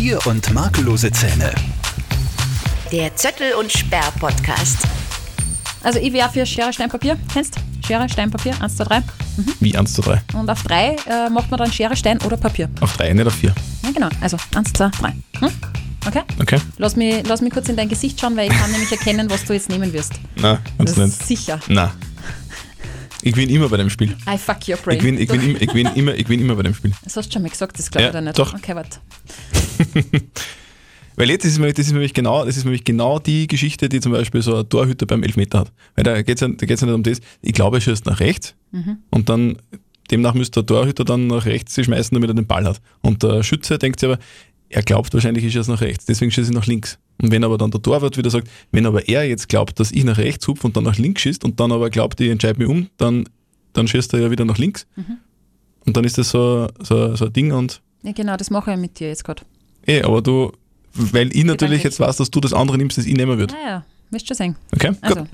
[0.00, 1.52] Bier und makellose Zähne.
[2.90, 4.78] Der Zettel und Sperr Podcast.
[5.82, 7.18] Also ich wäre für Schere, Stein, Papier.
[7.30, 7.56] Kennst?
[7.86, 8.54] Schere, Stein, Papier.
[8.62, 9.02] 1, 2, 3.
[9.60, 10.22] Wie 1 zu 3?
[10.32, 12.70] Und auf 3 äh, macht man dann Schere, Stein oder Papier.
[12.80, 13.54] Auf 3, nicht auf 4.
[13.82, 14.08] Ja, genau.
[14.22, 15.08] Also 1, 2, 3.
[15.40, 15.48] Hm?
[16.06, 16.22] Okay?
[16.40, 16.58] Okay?
[16.78, 19.44] Lass mich, lass mich kurz in dein Gesicht schauen, weil ich kann nämlich erkennen, was
[19.44, 20.14] du jetzt nehmen wirst.
[20.36, 21.26] Nein, ist nicht.
[21.26, 21.60] sicher.
[21.68, 21.90] Nein.
[23.20, 24.16] Ich gewinne immer bei dem Spiel.
[24.26, 24.96] I fuck your brain.
[24.96, 26.92] Ich gewinne ich gewinn, ich gewinn immer, ich gewinn immer bei dem Spiel.
[27.04, 28.38] Das hast du schon mal gesagt, das glaube ich Ja, dir nicht.
[28.38, 28.54] doch.
[28.54, 28.96] Okay, warte.
[31.16, 34.00] Weil jetzt ist nämlich, das ist nämlich genau, das ist nämlich genau die Geschichte, die
[34.00, 35.72] zum Beispiel so ein Torhüter beim Elfmeter hat.
[35.94, 37.20] Weil da geht es ja, da geht's ja nicht um das.
[37.42, 38.54] Ich glaube, er schießt nach rechts
[39.10, 39.58] und dann
[40.10, 42.80] demnach müsste der Torhüter dann nach rechts sie schmeißen, damit er den Ball hat.
[43.02, 44.18] Und der Schütze denkt sich aber,
[44.70, 46.98] er glaubt wahrscheinlich, ich schieße nach rechts, deswegen schieße ich nach links.
[47.20, 50.04] Und wenn aber dann der Torwart wieder sagt, wenn aber er jetzt glaubt, dass ich
[50.04, 52.68] nach rechts hupfe und dann nach links schießt und dann aber glaubt, ich entscheide mich
[52.68, 53.28] um, dann,
[53.72, 54.86] dann schießt er ja wieder nach links.
[55.86, 58.78] Und dann ist das so, so, so ein Ding und Ja, genau, das mache ich
[58.78, 59.42] mit dir jetzt gerade.
[59.86, 60.52] Eh, aber du,
[60.94, 63.54] weil ich natürlich jetzt weiß, dass du das andere nimmst, das ich nehmen würde.
[63.54, 64.56] Naja, wirst schon sehen.
[64.74, 64.92] Okay?
[65.00, 65.28] Also, Gut.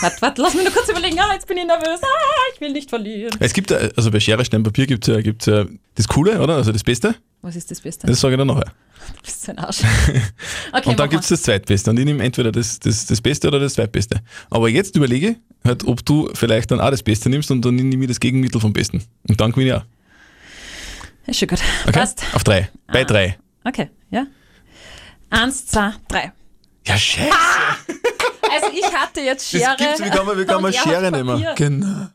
[0.00, 1.18] warte, warte, lass mich nur kurz überlegen.
[1.18, 2.00] Ah, jetzt bin ich nervös.
[2.02, 2.06] Ah,
[2.54, 3.34] ich will nicht verlieren.
[3.40, 5.64] Es gibt ja, also bei Schere, Stein, Papier gibt es ja, gibt's ja
[5.94, 6.56] das Coole, oder?
[6.56, 7.14] Also das Beste.
[7.42, 8.06] Was ist das Beste?
[8.06, 8.72] Das sage ich dann nachher.
[9.16, 9.78] Du bist so ein Arsch.
[10.72, 11.88] Okay, und dann gibt es das Zweitbeste.
[11.90, 14.20] Und ich nehme entweder das, das, das Beste oder das Zweitbeste.
[14.50, 18.04] Aber jetzt überlege halt, ob du vielleicht dann auch das Beste nimmst und dann nehme
[18.04, 19.02] ich das Gegenmittel vom Besten.
[19.28, 19.84] Und dann gewinne ich auch.
[21.26, 21.60] Ist schon gut.
[21.84, 21.92] Okay?
[21.92, 22.22] Passt.
[22.34, 22.68] Auf drei.
[22.88, 23.04] Bei Ah.
[23.04, 23.38] drei.
[23.64, 24.26] Okay, ja.
[25.30, 26.32] Eins, zwei, drei.
[26.86, 27.28] Ja, scheiße.
[28.50, 29.76] Also ich hatte jetzt Schere.
[29.78, 31.44] Das gibt's, wie kann man, wie kann man er Schere nehmen?
[31.56, 32.06] Genau.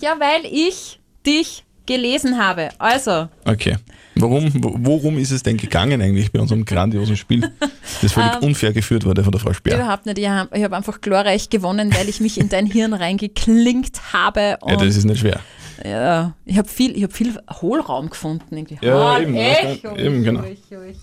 [0.00, 2.70] Ja, weil ich dich gelesen habe.
[2.78, 3.76] Also, Okay.
[4.16, 7.50] Warum, wo- worum ist es denn gegangen eigentlich bei unserem grandiosen Spiel,
[8.00, 9.74] das völlig Ähm, unfair geführt wurde von der Frau Speer?
[9.74, 10.18] überhaupt nicht.
[10.18, 14.56] Ich habe hab einfach glorreich gewonnen, weil ich mich in dein Hirn reingeklinkt habe.
[14.66, 15.40] Ja, das ist nicht schwer.
[15.82, 18.56] Ja, ich habe viel, ich hab viel Hohlraum gefunden.
[18.56, 18.78] Irgendwie.
[18.80, 19.84] Ja, Ah, eben, echt?
[19.84, 20.42] eben, genau.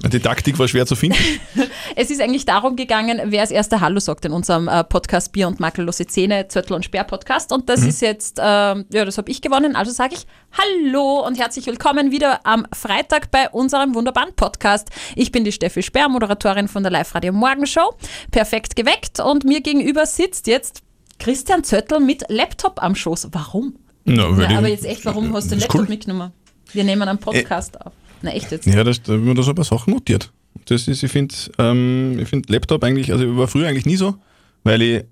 [0.08, 1.18] Die Taktik war schwer zu finden.
[1.96, 5.48] Es ist eigentlich darum gegangen, wer als erster Hallo sagt in unserem äh, Podcast Bier
[5.48, 7.52] und makellose Zähne, Zöttel und Sperr Podcast.
[7.52, 9.76] Und das ist jetzt, ähm, ja, das habe ich gewonnen.
[9.76, 10.26] Also sage ich
[10.58, 14.90] Hallo und herzlich willkommen wieder am Freitag bei unserem wunderbaren Podcast.
[15.16, 17.94] Ich bin die Steffi Sperr, Moderatorin von der Live-Radio Morgenshow.
[18.32, 20.82] Perfekt geweckt und mir gegenüber sitzt jetzt
[21.20, 23.30] Christian Zöttl mit Laptop am Schoß.
[23.34, 23.76] Warum?
[24.06, 25.88] Ja, ich- aber jetzt echt, warum hast du den Laptop cool.
[25.88, 26.32] mitgenommen?
[26.74, 27.94] Wir nehmen einen Podcast auf.
[28.22, 28.66] Na echt jetzt?
[28.66, 30.32] Ja, das, da haben wir da so ein paar Sachen notiert.
[30.66, 33.96] Das ist, ich finde, ähm, ich finde Laptop eigentlich, also ich war früher eigentlich nie
[33.96, 34.16] so,
[34.64, 35.04] weil ich,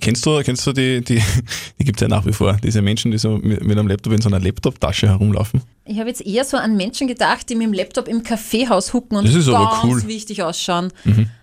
[0.00, 1.22] kennst du, kennst du die, die,
[1.78, 4.12] die gibt es ja nach wie vor, diese Menschen, die so mit, mit einem Laptop
[4.12, 5.62] in so einer Laptop-Tasche herumlaufen.
[5.84, 9.16] Ich habe jetzt eher so an Menschen gedacht, die mit dem Laptop im Kaffeehaus hucken
[9.16, 10.02] und Das ist aber ganz cool.
[10.02, 10.08] Mhm.
[10.08, 10.92] wichtig ausschauen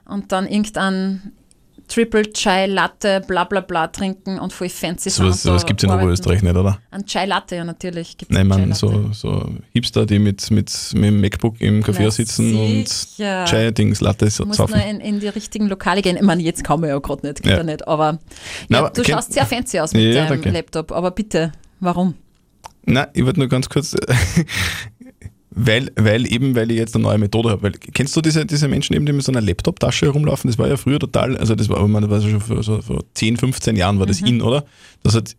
[0.06, 1.32] und dann irgendein
[1.88, 5.84] Triple Chai Latte bla bla bla trinken und voll fancy So was, und sowas gibt
[5.84, 5.96] es in.
[5.96, 6.80] Oberösterreich nicht, oder?
[6.92, 8.18] Ein Chai Latte, ja natürlich.
[8.18, 12.12] Gibt's Nein, man, so, so Hipster, die mit, mit, mit dem MacBook im Café Na,
[12.12, 13.46] sitzen und sicher.
[13.46, 14.80] Chai-Dings, Latte Du musst nur saufen.
[14.80, 16.16] in, in die richtigen Lokale gehen.
[16.18, 17.64] Ich meine, jetzt kann man ja gerade nicht, geht Ja.
[17.64, 18.20] nicht, aber,
[18.68, 20.50] Na, ja, aber du schaust sehr fancy aus mit Ja, deinem danke.
[20.50, 22.16] Laptop, aber bitte, warum?
[22.88, 23.96] Nein, ich wollte nur ganz kurz,
[25.56, 27.64] weil, weil eben, weil ich jetzt eine neue Methode habe.
[27.64, 30.50] Weil, kennst du diese, diese Menschen eben, die mit so einer Laptop-Tasche herumlaufen?
[30.50, 33.04] Das war ja früher total, also das war, meine, das war schon vor, so vor
[33.14, 34.66] 10, 15 Jahren war das in, oder?
[35.02, 35.36] Das hat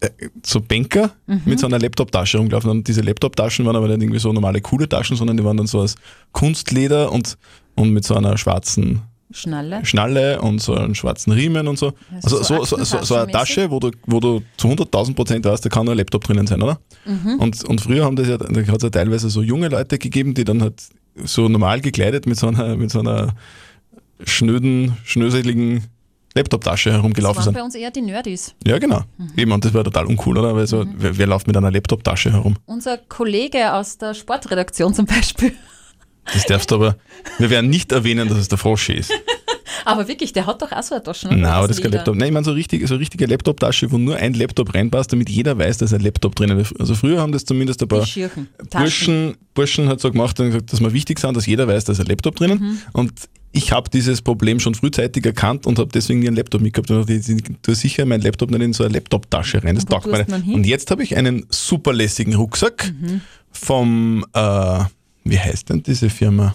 [0.00, 0.10] äh,
[0.44, 1.10] so Banker
[1.44, 4.88] mit so einer Laptop-Tasche rumgelaufen und diese Laptop-Taschen waren aber nicht irgendwie so normale coole
[4.88, 5.96] Taschen, sondern die waren dann so aus
[6.30, 7.36] Kunstleder und,
[7.74, 9.84] und mit so einer schwarzen Schnalle?
[9.84, 11.92] Schnalle und so einen schwarzen Riemen und so.
[12.22, 13.32] Das Also ist so, so so, eine.
[13.32, 16.46] Tasche, wo du, wo du zu 100.000 Prozent weißt, da kann nur ein Laptop drinnen
[16.46, 16.78] sein, oder?
[17.04, 17.40] Mhm.
[17.40, 20.34] Und, und früher haben das ja, da hat es ja teilweise so junge Leute gegeben,
[20.34, 20.80] die dann halt
[21.24, 23.34] so normal gekleidet mit so einer, mit so einer
[24.24, 25.84] schnöden, schnöseligen
[26.34, 27.54] Laptop-Tasche Das herumgelaufen waren sind.
[27.54, 28.54] bei uns eher die Nerdys.
[28.66, 29.02] Ja, genau.
[29.36, 30.54] Eben, und das war total uncool, oder?
[30.54, 30.94] Weil so, Mhm.
[30.98, 32.56] wer, wer läuft mit einer Laptop-Tasche herum?
[32.66, 35.52] Unser Kollege aus der Sportredaktion zum Beispiel.
[36.32, 36.96] Das darfst du aber,
[37.38, 39.12] wir werden nicht erwähnen, dass es der Froschi ist.
[39.84, 41.28] Aber wirklich, der hat doch auch so eine Tasche.
[41.28, 42.16] Nein, aber das ist kein Laptop.
[42.16, 45.56] Nein, ich meine so, richtig, so richtige Laptop-Tasche, wo nur ein Laptop reinpasst, damit jeder
[45.56, 46.78] weiß, dass ein Laptop drinnen ist.
[46.80, 48.04] Also früher haben das zumindest ein paar.
[48.70, 51.92] Burschen, Burschen hat so gemacht und gesagt, dass wir wichtig sind, dass jeder weiß, da
[51.92, 52.58] ist ein Laptop drinnen.
[52.58, 52.78] Mhm.
[52.94, 53.12] Und
[53.52, 56.90] ich habe dieses Problem schon frühzeitig erkannt und habe deswegen nie einen Laptop mitgehabt.
[56.90, 59.76] Und ich ich tue sicher mein Laptop nicht in so eine Laptop-Tasche rein.
[59.76, 60.48] Das taugt mir du nicht.
[60.54, 63.20] Und jetzt habe ich einen super lässigen Rucksack Mhm.
[63.52, 64.80] vom, äh,
[65.30, 66.54] wie heißt denn diese Firma?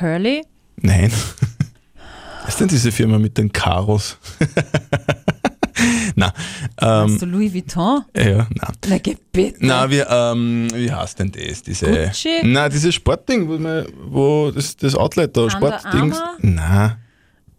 [0.00, 0.42] Hurley?
[0.76, 1.10] Nein.
[2.44, 4.18] Was ist denn diese Firma mit den Karos?
[6.14, 6.32] na,
[6.80, 8.04] ähm, Hast du Louis Vuitton?
[8.16, 8.68] ja, na.
[8.86, 9.58] Na, geh bitte.
[9.60, 11.62] Na, wie, ähm, wie heißt denn das?
[11.62, 12.40] Diese, Gucci?
[12.42, 15.46] Na, dieses Sportding, wo, man, wo das, das Outlet da.
[15.48, 16.36] Armour?
[16.40, 16.98] Na,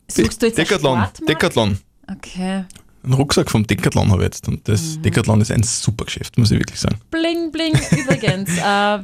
[0.07, 1.03] Suchst du jetzt Decathlon.
[1.27, 1.79] Decathlon.
[2.11, 2.65] Okay.
[3.03, 4.47] Einen Rucksack vom Decathlon habe ich jetzt.
[4.47, 4.71] Und Mhm.
[4.71, 6.97] das Decathlon ist ein super Geschäft, muss ich wirklich sagen.
[7.11, 7.73] Bling, bling.
[7.91, 8.99] Übrigens, äh,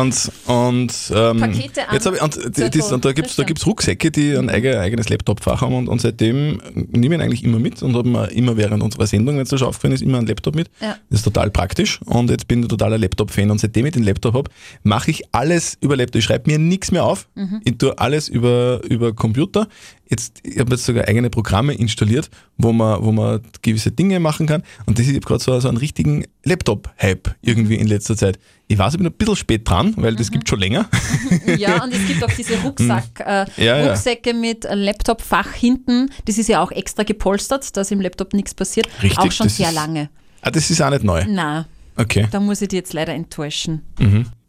[0.00, 4.10] Und, und, ähm, Pakete jetzt ich, und, die, und da gibt es da gibt's Rucksäcke,
[4.10, 7.82] die ein eigen, eigenes Laptop-Fach haben und, und seitdem nehme ich ihn eigentlich immer mit
[7.82, 10.54] und habe mir immer während unserer Sendung, wenn es schon aufgefallen ist, immer einen Laptop
[10.54, 10.68] mit.
[10.80, 10.96] Ja.
[11.10, 14.34] Das ist total praktisch und jetzt bin ich totaler Laptop-Fan und seitdem ich den Laptop
[14.34, 14.50] habe,
[14.82, 16.18] mache ich alles über Laptop.
[16.18, 17.60] Ich schreibe mir nichts mehr auf, Mhm.
[17.64, 19.68] ich tue alles über, über Computer.
[20.14, 24.46] Jetzt, ich habe jetzt sogar eigene Programme installiert, wo man, wo man gewisse Dinge machen
[24.46, 28.38] kann und das, ich habe gerade so, so einen richtigen Laptop-Hype irgendwie in letzter Zeit.
[28.68, 30.16] Ich weiß, ich bin ein bisschen spät dran, weil Mhm.
[30.18, 30.88] das gibt schon länger.
[31.58, 33.64] Ja, und es gibt auch diese Rucksack, äh, Hm.
[33.64, 33.86] Ja, ja.
[33.88, 36.10] Rucksäcke mit Laptop-Fach hinten.
[36.26, 38.86] Das ist ja auch extra gepolstert, dass im Laptop nichts passiert.
[39.02, 40.10] Richtig, auch schon sehr ist- lange.
[40.42, 41.24] Ah, das ist auch nicht neu.
[41.28, 41.66] Na,
[41.96, 42.28] Okay.
[42.30, 43.82] da muss ich dich jetzt leider enttäuschen.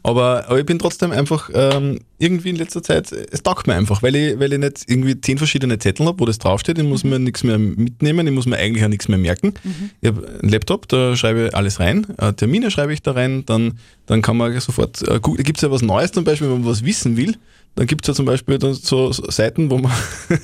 [0.05, 4.03] Aber, aber ich bin trotzdem einfach ähm, irgendwie in letzter Zeit, es taugt mir einfach,
[4.03, 6.77] weil ich, weil ich nicht irgendwie zehn verschiedene Zettel habe, wo das draufsteht.
[6.77, 9.55] Ich muss mir nichts mehr mitnehmen, ich muss mir eigentlich auch nichts mehr merken.
[10.01, 13.47] Ich habe einen Laptop, da schreibe ich alles rein, äh, Termine schreibe ich da rein,
[13.47, 15.43] dann, dann kann man sofort, äh, gucken.
[15.43, 17.35] gibt es ja was Neues zum Beispiel, wenn man was wissen will.
[17.73, 19.91] Dann gibt es ja zum Beispiel dann so Seiten, wo man,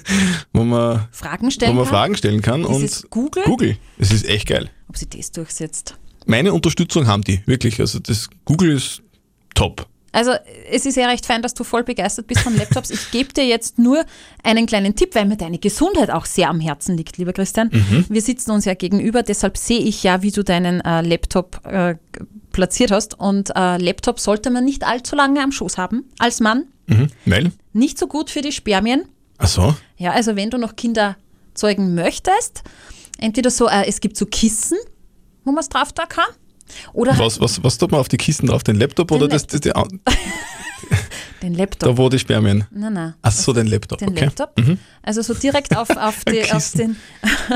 [0.54, 2.64] wo man, Fragen wo stellen man kann, Fragen stellen kann.
[2.64, 3.44] Dieses und Google?
[3.46, 4.72] Google, das ist echt geil.
[4.90, 5.98] ob sie das durchsetzt.
[6.26, 7.80] Meine Unterstützung haben die, wirklich.
[7.80, 9.04] Also das Google ist
[9.54, 9.88] top.
[10.14, 10.32] Also
[10.70, 12.90] es ist ja recht fein, dass du voll begeistert bist von Laptops.
[12.90, 14.04] Ich gebe dir jetzt nur
[14.44, 17.70] einen kleinen Tipp, weil mir deine Gesundheit auch sehr am Herzen liegt, lieber Christian.
[17.72, 18.06] Mhm.
[18.10, 21.96] Wir sitzen uns ja gegenüber, deshalb sehe ich ja, wie du deinen äh, Laptop äh,
[22.52, 23.18] platziert hast.
[23.18, 26.66] Und äh, Laptop sollte man nicht allzu lange am Schoß haben, als Mann.
[26.88, 27.08] Mhm.
[27.26, 27.52] Weil?
[27.72, 29.06] Nicht so gut für die Spermien.
[29.38, 29.76] Ach so.
[29.98, 31.16] Ja, also wenn du noch Kinder
[31.54, 32.64] zeugen möchtest,
[33.18, 34.78] entweder so, äh, es gibt so Kissen,
[35.46, 36.26] wo man es drauf da kann.
[36.94, 38.64] Oder Was, was, was tut man auf die Kisten drauf?
[38.64, 39.84] Den Laptop oder das, das, die, da,
[41.42, 41.98] den Laptop.
[41.98, 42.66] wo die Spermien?
[42.72, 43.14] Nein, nein.
[43.22, 44.00] Ach so, den Laptop.
[44.00, 44.26] Den okay.
[44.26, 44.54] Laptop.
[45.04, 46.96] Also so direkt auf, auf, die, auf, den,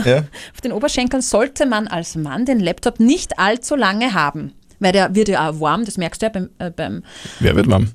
[0.06, 0.17] Ja.
[0.53, 4.53] auf den Oberschenkeln sollte man als Mann den Laptop nicht allzu lange haben.
[4.79, 7.03] Weil der wird ja auch warm, das merkst du ja beim, äh, beim
[7.39, 7.89] Wer wird warm?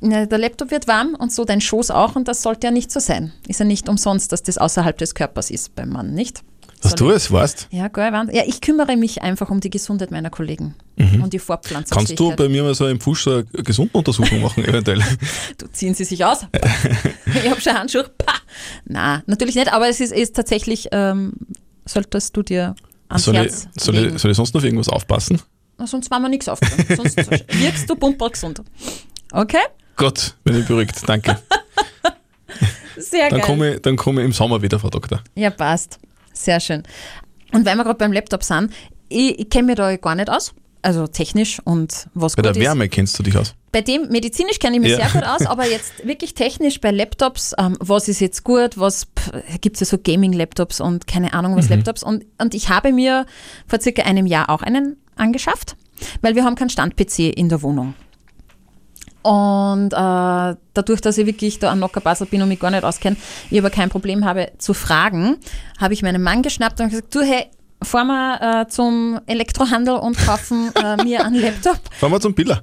[0.00, 3.00] der Laptop wird warm und so dein Schoß auch und das sollte ja nicht so
[3.00, 3.32] sein.
[3.48, 6.42] Ist ja nicht umsonst, dass das außerhalb des Körpers ist beim Mann, nicht?
[6.82, 7.68] Dass du es weißt?
[7.70, 11.96] Ja, geil, ja, ich kümmere mich einfach um die Gesundheit meiner Kollegen und die Fortpflanzung.
[11.96, 12.06] Mhm.
[12.06, 15.02] Kannst du bei mir mal so im Fuß eine Gesundenuntersuchung machen, eventuell?
[15.58, 16.46] Du ziehen sie sich aus.
[17.26, 18.10] ich habe schon Handschuhe.
[18.18, 18.34] Pah.
[18.84, 21.32] Na, natürlich nicht, aber es ist, ist tatsächlich, ähm,
[21.84, 22.74] solltest du dir
[23.08, 24.16] ans Soll ich, Herz soll, legen.
[24.16, 25.40] ich, soll ich sonst noch auf irgendwas aufpassen?
[25.78, 26.58] Na, sonst machen wir nichts auf.
[26.96, 28.62] Sonst wirkst du bumper gesund.
[29.32, 29.62] Okay?
[29.96, 31.38] Gott, bin ich beruhigt, danke.
[32.96, 33.46] Sehr Dann geil.
[33.46, 35.22] komme ich, dann komme ich im Sommer wieder, Frau Doktor.
[35.34, 35.98] Ja, passt.
[36.44, 36.82] Sehr schön.
[37.52, 38.72] Und weil wir gerade beim Laptop sind,
[39.08, 40.54] ich, ich kenne mich da gar nicht aus.
[40.80, 42.60] Also technisch und was Bei der ist.
[42.60, 43.54] Wärme kennst du dich aus.
[43.72, 45.08] Bei dem medizinisch kenne ich mich Ja.
[45.08, 49.08] sehr gut aus, aber jetzt wirklich technisch bei Laptops, ähm, was ist jetzt gut, was
[49.60, 52.02] gibt es ja so Gaming-Laptops und keine Ahnung was Laptops.
[52.04, 53.26] Und, und ich habe mir
[53.66, 55.76] vor circa einem Jahr auch einen angeschafft,
[56.22, 57.94] weil wir haben keinen Stand-PC in der Wohnung.
[59.22, 63.16] Und äh, dadurch, dass ich wirklich da ein Nockerbasel bin und mich gar nicht auskenne,
[63.50, 65.36] ich aber kein Problem habe zu fragen,
[65.78, 67.46] habe ich meinen Mann geschnappt und gesagt, du hey,
[67.82, 71.80] fahren wir äh, zum Elektrohandel und kaufen äh, mir einen Laptop.
[71.98, 72.62] Fahren wir zum Biller.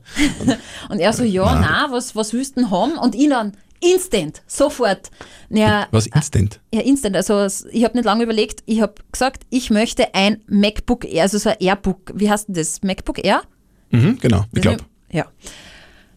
[0.90, 2.98] Und er so, ja, na, was, was willst du denn haben?
[2.98, 5.12] Und ich dann, instant, sofort.
[5.50, 6.60] Ja, Was instant?
[6.74, 7.16] ja instant.
[7.16, 8.64] Also ich habe nicht lange überlegt.
[8.66, 12.12] Ich habe gesagt, ich möchte ein MacBook Air, also so ein Airbook.
[12.14, 12.82] Wie heißt denn das?
[12.82, 13.44] MacBook Air?
[13.92, 14.84] Mhm, genau, ich glaube.
[15.12, 15.26] Ja.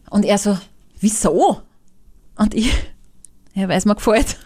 [0.09, 0.57] Und er so,
[0.99, 1.61] wieso?
[2.35, 2.71] Und ich,
[3.53, 4.37] ja, weil es mir gefällt.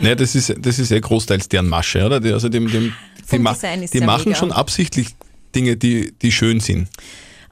[0.00, 2.20] Nee, das ist, das ist ja großteils deren Masche, oder?
[2.20, 2.92] Die, also dem, dem,
[3.32, 3.56] die ma-
[3.92, 4.38] die machen mega.
[4.38, 5.14] schon absichtlich
[5.54, 6.88] Dinge, die, die schön sind.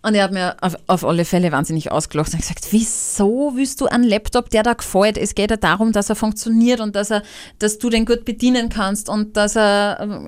[0.02, 3.86] Und er hat mir auf, auf alle Fälle wahnsinnig ausgelacht und gesagt, wieso willst du
[3.86, 5.18] einen Laptop, der da gefällt?
[5.18, 7.24] Es geht ja darum, dass er funktioniert und dass, er,
[7.58, 10.20] dass du den gut bedienen kannst und dass er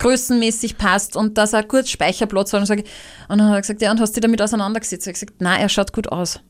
[0.00, 2.60] größenmäßig passt und dass er gut Speicherplatz hat.
[2.60, 2.84] Und, sag ich,
[3.28, 5.06] und dann hat er gesagt, ja, und hast du dich damit auseinandergesetzt?
[5.06, 6.40] Ich habe gesagt, nein, er schaut gut aus.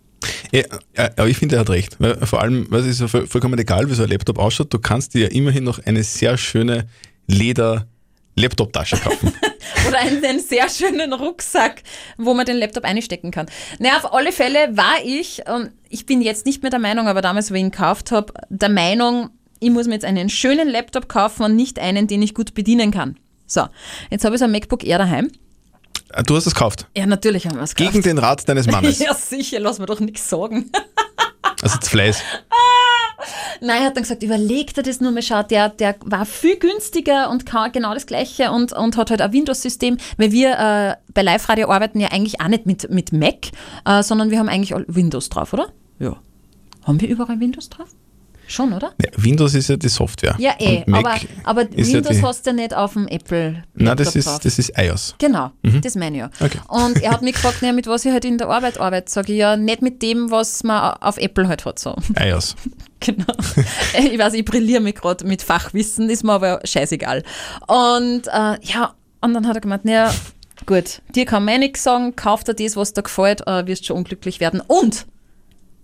[0.53, 0.65] Ja,
[0.97, 1.97] aber ich finde, er hat recht.
[1.99, 4.73] Weil vor allem, weil es ist ja voll- vollkommen egal, wie so ein Laptop ausschaut,
[4.73, 6.87] du kannst dir ja immerhin noch eine sehr schöne
[7.27, 9.33] Leder-Laptop-Tasche kaufen.
[9.89, 11.83] Oder einen, einen sehr schönen Rucksack,
[12.19, 13.47] wo man den Laptop einstecken kann.
[13.79, 17.23] Naja, auf alle Fälle war ich, und ich bin jetzt nicht mehr der Meinung, aber
[17.23, 21.09] damals, wo ich ihn gekauft habe, der Meinung, ich muss mir jetzt einen schönen Laptop
[21.09, 23.17] kaufen und nicht einen, den ich gut bedienen kann.
[23.51, 23.67] So,
[24.11, 25.29] jetzt habe ich so ein MacBook Air daheim.
[26.13, 26.87] Ah, du hast es gekauft.
[26.97, 27.95] Ja, natürlich haben wir es gekauft.
[27.95, 28.99] Gegen den Rat deines Mannes.
[29.01, 30.71] Ja, sicher, lass mir doch nichts sagen.
[31.63, 32.23] Also das Fleiß.
[33.61, 36.59] Nein, er hat dann gesagt, überleg dir das nur mal, schau, der, der war viel
[36.59, 40.97] günstiger und kann genau das Gleiche und, und hat halt ein Windows-System, weil wir äh,
[41.13, 43.49] bei Live-Radio arbeiten ja eigentlich auch nicht mit, mit Mac,
[43.85, 45.71] äh, sondern wir haben eigentlich all Windows drauf, oder?
[45.99, 46.17] Ja.
[46.85, 47.91] Haben wir überall Windows drauf?
[48.51, 48.93] Schon, oder?
[49.01, 50.35] Ja, Windows ist ja die Software.
[50.39, 50.83] Ja, eh.
[50.91, 51.15] Aber,
[51.45, 53.63] aber Windows ja hast du ja nicht auf dem Apple.
[53.75, 54.41] Nein, das ist, drauf.
[54.41, 55.15] das ist iOS.
[55.19, 56.31] Genau, das meine ich ja.
[56.41, 56.59] Okay.
[56.67, 59.09] Und er hat mich gefragt, ja, mit was ich halt in der Arbeit arbeite.
[59.09, 61.79] Sage ich ja, nicht mit dem, was man auf Apple halt hat.
[61.79, 61.95] So.
[62.19, 62.57] iOS.
[63.03, 63.33] Genau.
[63.99, 67.23] Ich weiß, ich brilliere mich gerade mit Fachwissen, ist mir aber scheißegal.
[67.67, 68.93] Und äh, ja,
[69.23, 70.13] und dann hat er gemeint, naja,
[70.67, 73.87] gut, dir kann man eh nichts sagen, kauf dir das, was dir gefällt, äh, wirst
[73.87, 74.61] schon unglücklich werden.
[74.67, 75.07] Und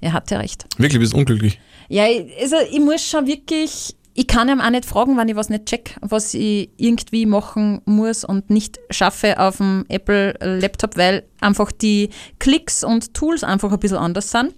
[0.03, 0.67] er hat ja recht.
[0.77, 1.59] Wirklich, bist du unglücklich.
[1.89, 5.37] Ja, ich- also ich muss schon wirklich, ich kann ihm auch nicht fragen, wenn ich
[5.37, 11.25] was nicht check, was ich irgendwie machen muss und nicht schaffe auf dem Apple-Laptop, weil
[11.41, 14.55] einfach die Klicks und Tools einfach ein bisschen anders sind.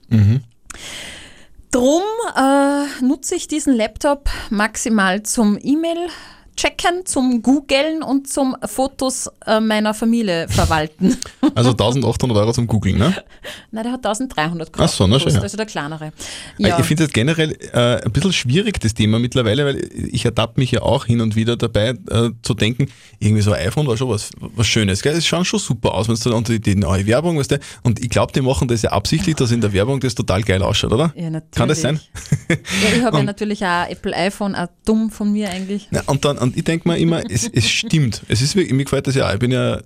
[1.70, 2.02] Drum
[2.36, 6.08] äh, nutze ich diesen Laptop maximal zum E-Mail
[6.58, 11.16] checken, zum Googlen und zum Fotos äh, meiner Familie verwalten.
[11.54, 13.14] Also 1800 Euro zum Googlen, ne?
[13.70, 15.42] Nein, der hat 1300 Ach so, na gekostet, schön, ja.
[15.42, 16.12] also der kleinere.
[16.58, 20.72] Ich finde es generell äh, ein bisschen schwierig, das Thema mittlerweile, weil ich ertappe mich
[20.72, 22.88] ja auch hin und wieder dabei äh, zu denken,
[23.20, 25.02] irgendwie so ein iPhone war schon was, was Schönes.
[25.02, 25.14] Gell?
[25.14, 28.00] Es schaut schon super aus, wenn du und die, die neue Werbung, weißt du, und
[28.00, 30.92] ich glaube, die machen das ja absichtlich, dass in der Werbung das total geil ausschaut,
[30.92, 31.12] oder?
[31.14, 31.52] Ja, natürlich.
[31.52, 32.00] Kann das sein?
[32.48, 32.56] Ja,
[32.96, 35.88] ich habe ja natürlich auch Apple iPhone, auch dumm von mir eigentlich.
[35.90, 38.22] Ja, und, dann, und ich denke mir immer, es, es stimmt.
[38.28, 39.34] Es ist, mir gefällt das ja auch.
[39.34, 39.80] Ich bin ja,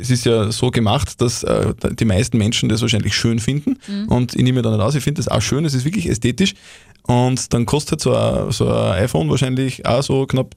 [0.00, 3.78] es ist ja so gemacht, dass äh, die meisten Menschen das wahrscheinlich schön finden.
[4.08, 6.08] Und ich nehme mir da nicht aus, ich finde das auch schön, es ist wirklich
[6.08, 6.54] ästhetisch.
[7.04, 10.56] Und dann kostet so ein, so ein iPhone wahrscheinlich auch so knapp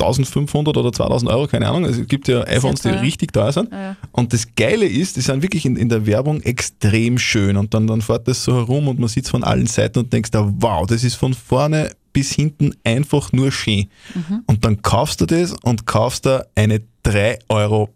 [0.00, 1.84] 1500 oder 2000 Euro, keine Ahnung.
[1.84, 3.70] Also es gibt ja iPhones, die richtig teuer sind.
[3.70, 3.96] Ja, ja.
[4.10, 7.56] Und das Geile ist, die sind wirklich in, in der Werbung extrem schön.
[7.56, 10.12] Und dann, dann fährt das so herum und man sieht es von allen Seiten und
[10.12, 13.88] denkst, da, wow, das ist von vorne bis hinten einfach nur schön.
[14.14, 14.42] Mhm.
[14.46, 17.90] Und dann kaufst du das und kaufst da eine 3 Euro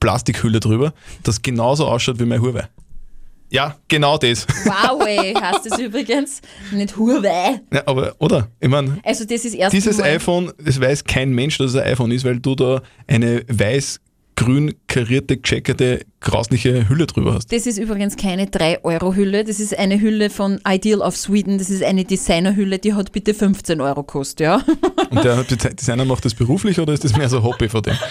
[0.00, 0.92] Plastikhülle drüber,
[1.22, 2.68] das genauso ausschaut wie mein Huawei.
[3.48, 4.44] Ja, genau das.
[4.64, 6.40] Huawei heißt es übrigens,
[6.72, 7.60] nicht Huawei.
[7.72, 8.48] Ja, aber, oder?
[8.60, 11.76] Ich meine, Also das ist erst dieses mal- iPhone, das weiß kein Mensch, dass es
[11.76, 13.44] ein iPhone ist, weil du da eine
[14.36, 17.52] weiß-grün karierte, gecheckerte, grausliche Hülle drüber hast.
[17.52, 21.82] Das ist übrigens keine 3-Euro-Hülle, das ist eine Hülle von Ideal of Sweden, das ist
[21.82, 24.62] eine Designerhülle, die hat bitte 15 Euro gekostet, ja.
[25.10, 27.96] Und der Designer macht das beruflich oder ist das mehr so ein Hobby von dem?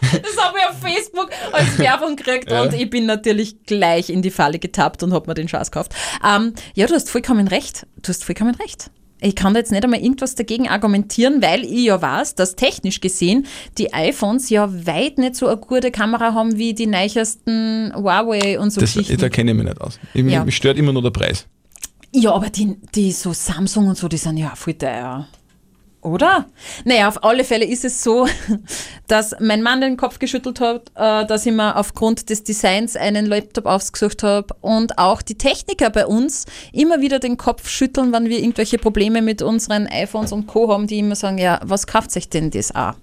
[0.00, 2.62] Das habe ich auf Facebook als Werbung gekriegt Ja.
[2.62, 5.94] und ich bin natürlich gleich in die Falle getappt und habe mir den Scheiß gekauft.
[6.26, 7.86] Ähm, ja, du hast vollkommen recht.
[8.02, 8.90] Du hast vollkommen recht.
[9.20, 13.00] Ich kann da jetzt nicht einmal irgendwas dagegen argumentieren, weil ich ja weiß, dass technisch
[13.00, 13.46] gesehen
[13.78, 18.70] die iPhones ja weit nicht so eine gute Kamera haben wie die neuesten Huawei und
[18.72, 19.18] so Das, Geschichten.
[19.18, 19.98] da kenne ich mich nicht aus.
[20.14, 20.44] Ich, Ja.
[20.44, 21.46] Mich stört immer nur der Preis.
[22.12, 25.28] Ja, aber die, die so Samsung und so, die sind ja auch voll teuer.
[26.02, 26.46] Oder?
[26.84, 28.26] Naja, auf alle Fälle ist es so,
[29.06, 33.26] dass mein Mann den Kopf geschüttelt hat, äh, dass ich mir aufgrund des Designs einen
[33.26, 38.30] Laptop ausgesucht habe und auch die Techniker bei uns immer wieder den Kopf schütteln, wenn
[38.30, 40.72] wir irgendwelche Probleme mit unseren iPhones und Co.
[40.72, 42.94] haben, die immer sagen, ja, was kauft sich denn das auch?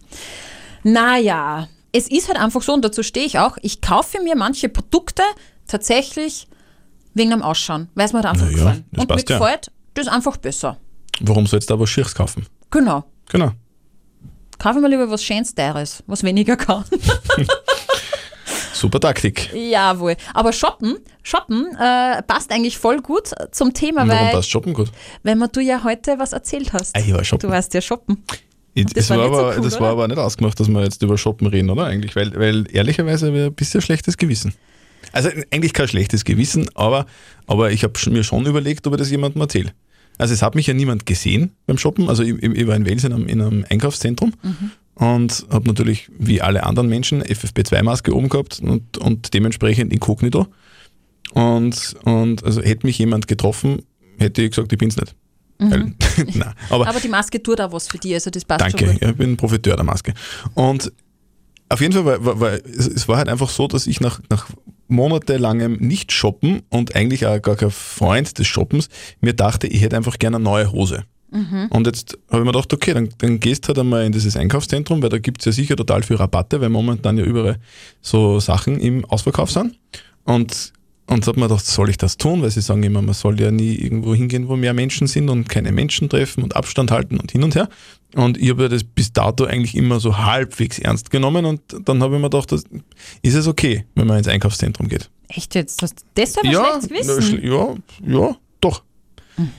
[0.84, 4.70] Naja, es ist halt einfach so und dazu stehe ich auch, ich kaufe mir manche
[4.70, 5.24] Produkte
[5.68, 6.48] tatsächlich
[7.14, 8.86] wegen dem Ausschauen, weil es mir halt einfach Na ja, gefallen.
[8.98, 9.38] Und mir ja.
[9.38, 10.78] gefällt das einfach besser.
[11.20, 12.46] Warum sollst du da was Schiers kaufen?
[12.72, 13.06] Genau.
[13.30, 13.52] Genau.
[14.60, 16.84] Kaufe mir lieber was Schönes Teures, was weniger kann.
[18.74, 19.52] Super Taktik.
[19.54, 20.16] Jawohl.
[20.34, 24.92] Aber Shoppen, Shoppen äh, passt eigentlich voll gut zum Thema, weil, passt shoppen gut?
[25.24, 26.96] weil mir du ja heute was erzählt hast.
[26.96, 27.48] Ah, ich war shoppen.
[27.48, 28.24] Du warst ja shoppen.
[28.76, 29.82] Ich, das war war, nicht so aber, cool, das oder?
[29.82, 31.86] war aber nicht ausgemacht, dass wir jetzt über Shoppen reden, oder?
[31.86, 34.54] Eigentlich, weil, weil ehrlicherweise habe ich ein bisschen schlechtes Gewissen.
[35.12, 37.08] Also eigentlich kein schlechtes Gewissen, aber,
[37.48, 39.72] aber ich habe mir schon überlegt, ob ich das jemandem erzähle.
[40.18, 42.10] Also es hat mich ja niemand gesehen beim Shoppen.
[42.10, 44.34] Also ich, ich war in Wales in einem, in einem Einkaufszentrum
[44.96, 50.48] und habe natürlich wie alle anderen Menschen FFP2-Maske oben gehabt und, und dementsprechend inkognito.
[51.34, 53.84] Und, und also hätte mich jemand getroffen,
[54.18, 55.16] hätte ich gesagt, ich bin's nicht.
[55.60, 55.94] Weil,
[56.34, 59.06] nein, aber, Aber die Maske tut auch was für dich, also das passt schon Danke,
[59.10, 60.14] ich bin Profiteur der Maske.
[60.54, 60.92] Und
[61.70, 64.22] auf jeden Fall war, war, war es, es war halt einfach so, dass ich nach,
[64.30, 64.48] nach
[64.88, 68.90] monatelangem Nicht-Shoppen und eigentlich auch gar kein Freund des Shoppens
[69.22, 71.04] mir dachte, ich hätte einfach gerne eine neue Hose.
[71.70, 75.02] Und jetzt habe ich mir gedacht, okay, dann, dann gehst halt einmal in dieses Einkaufszentrum,
[75.02, 77.60] weil da gibt es ja sicher total viel Rabatte, weil momentan ja überall
[78.02, 79.78] so Sachen im Ausverkauf sind.
[80.24, 80.72] Und,
[81.08, 82.42] und habe mir gedacht, soll ich das tun?
[82.42, 85.48] Weil sie sagen immer, man soll ja nie irgendwo hingehen, wo mehr Menschen sind und
[85.50, 87.70] keine Menschen treffen und Abstand halten und hin und her.
[88.16, 92.02] Und ich habe ja das bis dato eigentlich immer so halbwegs ernst genommen und dann
[92.04, 92.64] habe ich mir gedacht, das,
[93.22, 95.10] ist es okay, wenn man ins Einkaufszentrum geht?
[95.30, 95.82] Echt jetzt?
[95.82, 97.44] Hast du deshalb Ja, schlechtes Gewissen?
[97.44, 98.84] ja, ja, doch.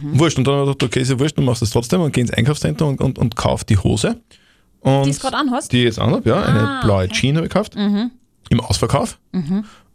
[0.03, 0.39] Wurscht.
[0.39, 2.13] Und dann habe ich gedacht, okay, ist ja wurscht, dann machst du es trotzdem und
[2.13, 4.21] geh ins Einkaufszentrum und, und, und kauf die Hose.
[4.81, 5.73] Und Die du gerade anhast?
[5.73, 6.43] Die ich jetzt anhab, ja.
[6.43, 7.13] Eine Ah, blaue okay.
[7.15, 7.75] Jeans habe ich gekauft.
[7.77, 9.19] Im Ausverkauf.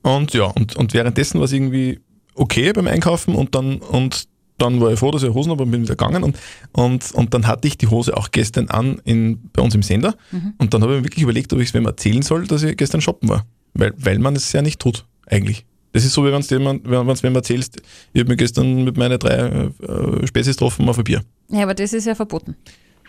[0.04, 2.00] Und ja, und, und währenddessen war es irgendwie
[2.36, 5.72] okay beim Einkaufen und dann, und dann war ich froh, dass ich Hosen habe und
[5.72, 6.24] bin wieder gegangen.
[6.24, 6.38] Und,
[6.72, 10.16] und, und dann hatte ich die Hose auch gestern an in, bei uns im Sender.
[10.58, 12.78] Und dann habe ich mir wirklich überlegt, ob ich es wem erzählen soll, dass ich
[12.78, 13.46] gestern shoppen war.
[13.74, 15.66] Weil, weil man es ja nicht tut, eigentlich.
[15.92, 17.82] Das ist so, wie wenn du jemand, wenn man's wem erzählst,
[18.14, 21.22] ich habe mir gestern mit meinen drei äh, Spezies getroffen auf ein Bier.
[21.50, 22.56] Ja, aber das ist ja verboten.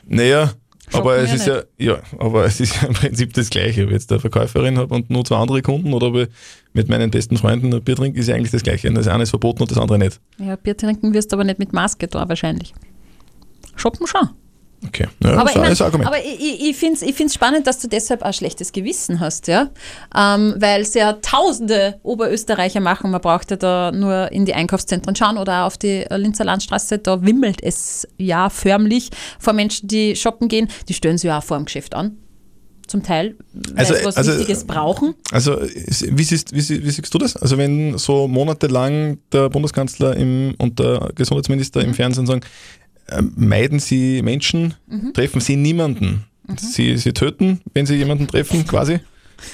[0.06, 0.52] Naja,
[0.92, 3.82] aber es ist ja, ja, aber es ist ja im Prinzip das Gleiche.
[3.84, 6.28] Ob ich jetzt eine Verkäuferin habe und nur zwei andere Kunden oder ob ich
[6.72, 8.92] mit meinen besten Freunden ein Bier trinke, ist ja eigentlich das Gleiche.
[8.92, 10.20] Das eine ist verboten und das andere nicht.
[10.38, 12.74] Ja, Bier trinken wirst du aber nicht mit Maske da wahrscheinlich.
[13.76, 14.28] Shoppen schon.
[14.86, 15.06] Okay.
[15.22, 16.06] Ja, aber ich, mein, ist Argument.
[16.06, 19.46] aber ich, ich, finde es ich find's spannend, dass du deshalb ein schlechtes Gewissen hast,
[19.48, 19.70] ja.
[20.16, 23.10] Ähm, Weil es ja tausende Oberösterreicher machen.
[23.10, 26.98] Man braucht ja da nur in die Einkaufszentren schauen oder auf die äh, Linzer Landstraße.
[26.98, 30.68] Da wimmelt es ja förmlich vor Menschen, die shoppen gehen.
[30.88, 32.18] Die stellen sich ja auch vor dem Geschäft an.
[32.86, 35.14] Zum Teil, weil Also, sie was also, Wichtiges brauchen.
[35.32, 37.34] Also, wie siehst, wie, wie siehst du das?
[37.34, 41.86] Also, wenn so monatelang der Bundeskanzler im, und der Gesundheitsminister Mhm.
[41.86, 42.44] im Fernsehen sagen, äh,
[43.36, 45.12] meiden Sie Menschen, Mhm.
[45.14, 46.24] treffen Sie niemanden.
[46.58, 48.98] Sie, sie töten, wenn Sie jemanden treffen, quasi.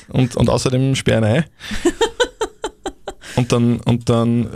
[0.08, 1.44] Und, und außerdem sperren ein.
[3.36, 4.48] Und dann, und dann äh,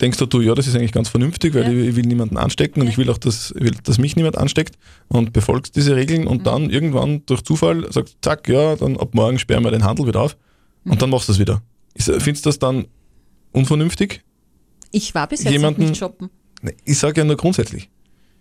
[0.00, 1.88] denkst du, du, ja, das ist eigentlich ganz vernünftig, weil Ja.
[1.88, 4.76] ich, will niemanden anstecken und ich will auch, dass, will, dass mich niemand ansteckt
[5.08, 6.26] und befolgst diese Regeln Mhm.
[6.26, 10.06] und dann irgendwann durch Zufall sagst, zack, ja, dann ab morgen sperren wir den Handel
[10.08, 10.36] wieder auf
[10.84, 10.92] Mhm.
[10.92, 11.62] und dann machst du es wieder.
[11.96, 12.86] Findest du das dann
[13.52, 14.22] unvernünftig?
[14.90, 16.28] Ich war bis jetzt jemanden- nicht shoppen.
[16.84, 17.88] Ich sage ja nur grundsätzlich.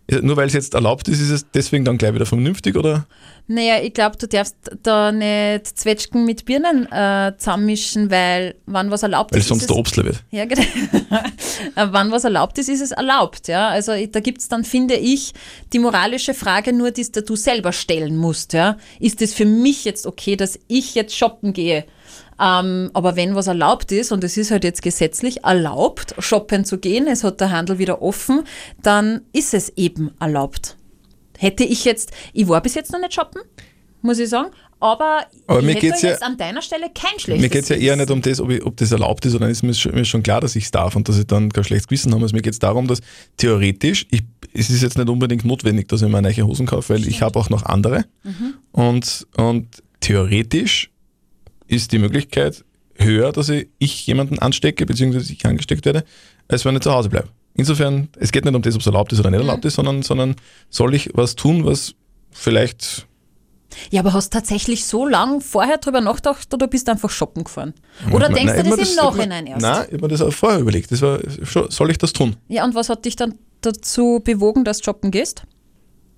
[0.07, 3.07] Nur weil es jetzt erlaubt ist, ist es deswegen dann gleich wieder vernünftig oder?
[3.47, 9.01] Naja, ich glaube, du darfst da nicht Zwetschgen mit Birnen äh, zusammenmischen, weil wann was
[9.01, 10.23] erlaubt Weil ist, sonst ist der es, Obstler wird.
[10.31, 10.63] ja, genau.
[11.75, 13.47] Wann was erlaubt ist, ist es erlaubt.
[13.47, 13.69] Ja?
[13.69, 15.33] Also da gibt es dann, finde ich,
[15.73, 18.53] die moralische Frage nur, die du selber stellen musst.
[18.53, 18.77] Ja?
[18.99, 21.85] Ist es für mich jetzt okay, dass ich jetzt shoppen gehe?
[22.39, 26.77] Ähm, aber wenn was erlaubt ist, und es ist halt jetzt gesetzlich erlaubt, shoppen zu
[26.79, 28.43] gehen, es hat der Handel wieder offen,
[28.81, 30.75] dann ist es eben erlaubt.
[31.37, 33.41] Hätte ich jetzt, ich war bis jetzt noch nicht shoppen,
[34.01, 34.49] muss ich sagen,
[34.81, 37.77] aber, Aber ich mir geht's ja- an deiner Stelle kein schlechtes Mir geht es ja
[37.77, 39.53] eher nicht um das, ob, ich, ob das erlaubt ist oder nicht.
[39.57, 41.63] Ist mir schon, mir schon klar, dass ich es darf und dass ich dann kein
[41.63, 42.21] schlechtes Gewissen habe.
[42.23, 42.99] Also mir geht es darum, dass
[43.37, 44.23] theoretisch, ich,
[44.53, 47.39] es ist jetzt nicht unbedingt notwendig, dass ich mir neue Hosen kaufe, weil ich habe
[47.39, 48.03] auch noch andere.
[48.73, 49.67] Und, und
[50.01, 50.91] theoretisch
[51.67, 52.63] ist die Möglichkeit
[52.97, 56.03] höher, dass ich, jemanden anstecke, beziehungsweise ich angesteckt werde,
[56.47, 57.29] als wenn ich zu Hause bleibe.
[57.55, 60.01] Insofern, es geht nicht um das, ob es erlaubt ist oder nicht erlaubt ist, sondern,
[60.03, 60.35] sondern
[60.69, 61.95] soll ich was tun, was
[62.31, 63.07] vielleicht
[63.91, 67.73] Ja, aber hast tatsächlich so lang vorher drüber nachgedacht oder bist du einfach shoppen gefahren?
[68.11, 69.61] Oder Nein, denkst ich du das mir im Nachhinein erst?
[69.61, 70.91] Nein, ich habe mir das auch vorher überlegt.
[70.91, 71.19] Das war,
[71.69, 72.35] soll ich das tun?
[72.49, 75.43] Ja, und was hat dich dann dazu bewogen, dass du shoppen gehst?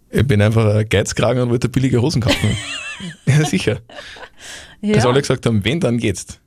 [0.10, 2.58] Ich bin einfach ein Geizkragen und wollte billige Hosen kaufen.
[3.26, 3.80] ja, sicher.
[4.82, 4.94] Ja.
[4.94, 6.40] Dass alle gesagt haben, wenn, dann geht's.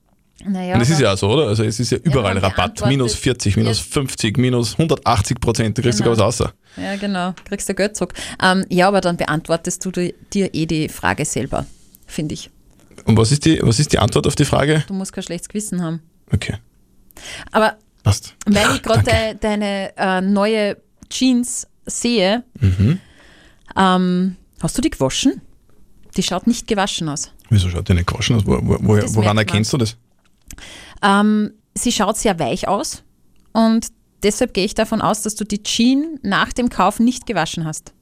[0.44, 1.48] naja, und es ist ja auch so, oder?
[1.48, 2.86] Also es ist ja überall dann Rabatt.
[2.86, 5.76] Minus 40, minus Jetzt- 50, minus 180 Prozent.
[5.78, 6.14] Du kriegst Genau.
[6.14, 6.52] sogar was außer.
[6.76, 7.34] Ja, genau.
[7.44, 8.14] Kriegst du Geld zurück.
[8.42, 10.12] Ähm, ja, aber dann beantwortest du dir
[10.54, 11.66] eh die Frage selber,
[12.06, 12.50] finde ich.
[13.04, 14.84] Und was ist, die, was ist die Antwort auf die Frage?
[14.86, 16.00] Du musst kein schlechtes Gewissen haben.
[16.32, 16.54] Okay,
[17.50, 18.34] Aber passt.
[18.46, 20.76] weil ich gerade de, deine äh, neue
[21.08, 23.00] Jeans sehe, Mhm.
[23.76, 25.40] ähm, hast du die gewaschen?
[26.16, 27.31] Die schaut nicht gewaschen aus.
[27.49, 28.46] Wieso schaut die nicht gewaschen aus?
[28.46, 29.38] Wo, wo, woran man.
[29.38, 29.96] erkennst du das?
[31.03, 33.03] Ähm, sie schaut sehr weich aus
[33.53, 33.88] und
[34.23, 37.92] deshalb gehe ich davon aus, dass du die Jeans nach dem Kauf nicht gewaschen hast.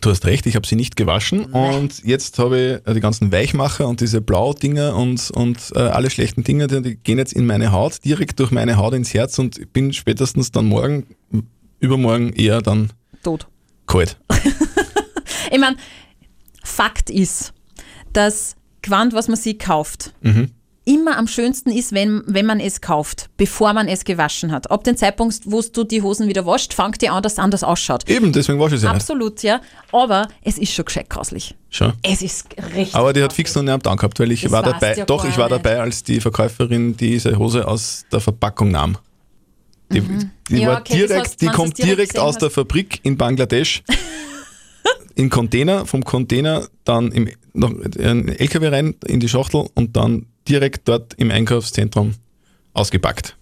[0.00, 3.32] Du hast recht, ich habe sie nicht gewaschen und jetzt habe ich äh, die ganzen
[3.32, 7.46] Weichmacher und diese Blau-Dinger und, und äh, alle schlechten Dinge, die, die gehen jetzt in
[7.46, 11.04] meine Haut, direkt durch meine Haut ins Herz und ich bin spätestens dann morgen,
[11.80, 13.48] übermorgen eher dann Tot.
[13.86, 14.18] kalt.
[15.50, 15.76] Ich meine,
[16.62, 17.54] Fakt ist,
[18.18, 20.50] dass Quant, was man sich kauft, Mhm.
[20.84, 24.70] immer am schönsten ist, wenn, wenn man es kauft, bevor man es gewaschen hat.
[24.70, 27.62] Ab dem Zeitpunkt, wo du die Hosen wieder wascht, fängt die an, dass es anders
[27.62, 28.08] ausschaut.
[28.08, 28.94] Eben, deswegen wasche ich sie nicht.
[28.96, 29.60] Absolut, ja.
[29.92, 31.54] Aber es ist schon gescheit grauslich.
[31.70, 31.92] Schon.
[32.02, 32.94] Es ist richtig.
[32.94, 35.24] Aber die hat fix noch nicht am gehabt, weil ich Das war dabei, ja doch,
[35.28, 35.64] ich war nicht.
[35.64, 38.96] dabei, als die Verkäuferin diese Hose aus der Verpackung nahm.
[39.92, 40.00] Die,
[40.48, 42.50] die, Ja, war okay, direkt, heißt, die kommt direkt direkt aus der.
[42.50, 43.82] Fabrik in Bangladesch
[45.18, 50.26] in Container, vom Container dann im noch in LKW rein in die Schachtel und dann
[50.48, 52.14] direkt dort im Einkaufszentrum
[52.72, 53.36] ausgepackt.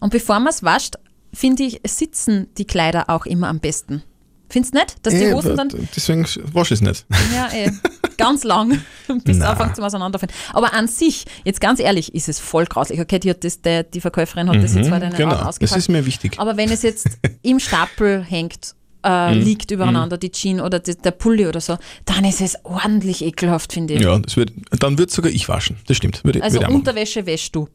[0.00, 0.94] Und bevor man es wascht,
[1.34, 4.02] finde ich, sitzen die Kleider auch immer am besten.
[4.48, 4.96] Findest du nicht?
[5.02, 5.68] Dass die Eh, Hosen dann.
[5.94, 6.22] deswegen
[6.54, 7.04] wasche ich es nicht.
[7.34, 7.70] Ja, eh.
[8.16, 8.80] Ganz lang,
[9.24, 10.34] bis es anfängt zum Auseinanderfallen.
[10.54, 12.98] Aber an sich, jetzt ganz ehrlich, ist es voll grauslich.
[13.00, 15.78] Okay, die, hat das, die Verkäuferin hat das jetzt vor deinen Augen genau, das ausgepackt.
[15.78, 16.38] ist mir wichtig.
[16.38, 17.06] Aber wenn es jetzt
[17.42, 19.40] im Stapel hängt, äh, Mhm.
[19.42, 23.72] liegt übereinander, die Jeans oder die, der Pulli oder so, dann ist es ordentlich ekelhaft,
[23.72, 24.00] finde ich.
[24.02, 25.76] Ja, das wird, dann würde sogar ich waschen.
[25.86, 26.24] Das stimmt.
[26.24, 26.72] Würde, Also würde.
[26.72, 27.68] Unterwäsche wäschst du.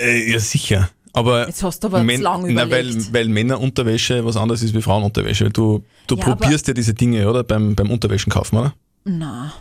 [0.00, 0.90] Äh, ja, sicher.
[1.12, 3.12] Aber, Jetzt hast du aber zu lang na, weil, überlegt.
[3.14, 5.48] weil Männerunterwäsche was anderes ist wie Frauenunterwäsche.
[5.50, 7.42] Du, du Ja, probierst ja diese Dinge, oder?
[7.42, 8.74] Beim, beim Unterwäschen kaufen, oder?
[9.04, 9.52] Na,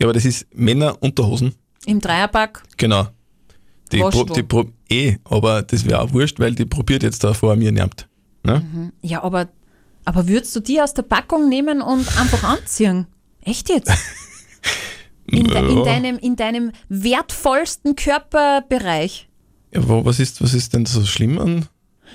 [0.00, 1.54] Ja, aber das ist Männerunterhosen.
[1.86, 3.06] im Dreierpack, Genau.
[3.92, 7.32] Die, pro, die pro, eh, aber das wäre auch wurscht, weil die probiert jetzt da
[7.32, 8.08] vor mir nimmt.
[8.44, 8.92] Ne?
[9.02, 9.48] ja, aber,
[10.04, 13.06] aber würdest du die aus der Packung nehmen und einfach anziehen?
[13.42, 13.90] Echt jetzt?
[15.26, 15.84] In, de, in, Ja.
[15.84, 19.26] deinem, in deinem wertvollsten Körperbereich.
[19.72, 21.66] Ja, wo, was, ist, was ist denn so schlimm an,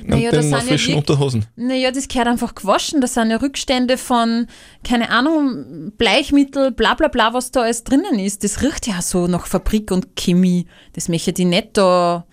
[0.05, 1.45] Naja, das sind ja frischen wirk- Unterhosen?
[1.55, 3.01] Naja, das gehört einfach gewaschen.
[3.01, 4.45] Das sind ja Rückstände von,
[4.83, 8.43] keine Ahnung, Bleichmittel, bla bla bla, was da alles drinnen ist.
[8.43, 10.67] Das riecht ja so nach Fabrik und Chemie.
[10.93, 12.27] Das möchte ich nicht da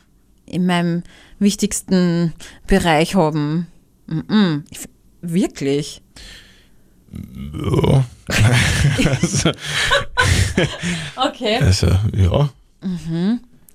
[0.44, 1.04] in meinem
[1.38, 2.34] wichtigsten
[2.66, 3.66] Bereich haben.
[4.06, 4.62] Mm -mm.
[4.70, 4.80] Ich,
[5.20, 6.02] wirklich.
[7.12, 8.04] Ja.
[9.20, 9.52] also,
[11.16, 11.56] Okay.
[11.56, 12.50] also, ja.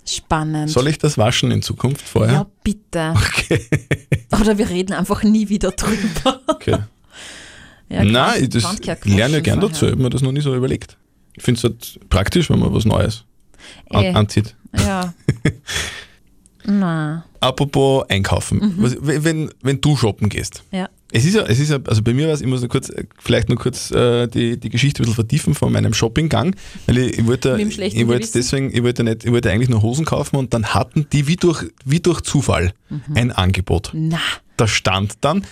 [0.05, 0.69] Spannend.
[0.69, 2.33] Soll ich das waschen in Zukunft vorher?
[2.33, 3.13] ja, bitte.
[3.15, 3.67] Okay.
[4.39, 6.41] Oder wir reden einfach nie wieder drüber.
[6.47, 6.77] okay.
[7.89, 8.63] Ja, Nein, ich, das
[9.03, 9.85] lerne ja gern dazu.
[9.85, 10.95] Ich habe mir das noch nie so überlegt.
[11.35, 13.25] Ich finde es halt praktisch, wenn man was Neues
[13.89, 14.55] an, Eh, anzieht.
[14.77, 15.13] Ja.
[16.65, 18.75] Na, Apropos einkaufen.
[18.77, 18.95] Mhm.
[19.23, 20.63] Wenn, wenn du shoppen gehst.
[20.71, 20.89] ja.
[21.13, 22.87] Es ist ja, es ist ja, also bei mir war es, ich muss nur kurz,
[22.87, 26.99] äh, vielleicht nur kurz äh, die, die Geschichte ein bisschen vertiefen von meinem Shoppinggang, weil
[26.99, 28.31] ich, ich wollte, ich wollte Gewissen?
[28.35, 31.35] deswegen, ich wollte nicht, ich wollte eigentlich nur Hosen kaufen und dann hatten die wie
[31.35, 33.01] durch, wie durch Zufall Mhm.
[33.17, 33.89] ein Angebot.
[33.93, 34.19] Na,
[34.55, 35.45] Da stand dann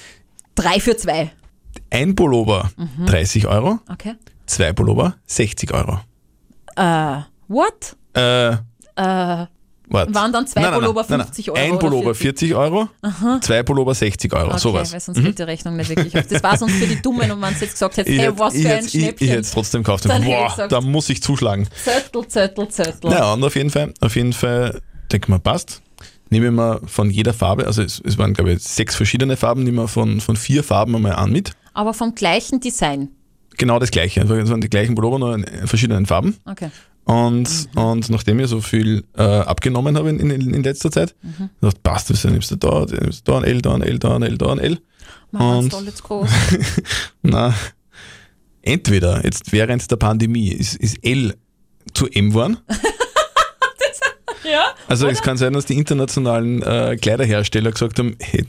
[0.55, 1.31] drei für zwei.
[1.89, 3.05] ein Pullover Mhm.
[3.07, 4.13] 30 Euro, Okay.
[4.45, 5.99] zwei Pullover 60 Euro.
[6.77, 7.17] Äh,
[7.49, 7.97] what?
[8.13, 8.53] Äh,
[8.95, 9.45] Äh,
[9.89, 10.13] warte.
[10.15, 12.89] Waren dann zwei Pullover 50 Euro Ein Pullover 40 Euro,
[13.41, 14.93] zwei Pullover 60 Euro, okay, sowas.
[14.93, 16.27] weil sonst geht die Rechnung nicht wirklich auf.
[16.27, 18.53] Das war sonst für die Dummen und wenn sie jetzt gesagt hätten, Ich hey, was
[18.53, 19.27] ich für ein hätte- ich, ich Schnäppchen.
[19.27, 20.05] hätte es trotzdem gekauft.
[20.05, 21.67] Ich Boah, da muss ich zuschlagen.
[21.83, 23.11] Zettel, Zettel, Zettel.
[23.11, 25.81] Ja, und auf jeden Fall, auf jeden Fall, denke mal, passt.
[26.31, 29.63] Nehmen wir mal von jeder Farbe, also es, es waren, glaube ich, sechs verschiedene Farben,
[29.63, 31.53] nehmen wir von, von vier Farben einmal an mit.
[31.73, 33.09] Aber vom gleichen Design.
[33.57, 34.21] Genau das gleiche.
[34.21, 36.37] Also es waren die gleichen Pullover, nur in verschiedenen Farben.
[36.45, 36.69] Okay.
[37.09, 37.81] Und, Mhm.
[37.81, 41.49] und nachdem ich so viel äh, abgenommen habe in, in, in letzter Zeit, Mhm.
[41.59, 43.97] dachte passt, das nimmst du da, da nimmst du da ein L, da ein L,
[43.97, 44.79] da ein L, da ein L.
[45.31, 45.73] Und-.
[47.23, 47.53] Na,
[48.61, 51.35] entweder jetzt während der Pandemie ist, ist L
[51.95, 52.57] zu M geworden.
[54.43, 54.65] ja?
[54.87, 58.45] Also es kann sein, dass die internationalen äh, Kleiderhersteller gesagt haben, hey,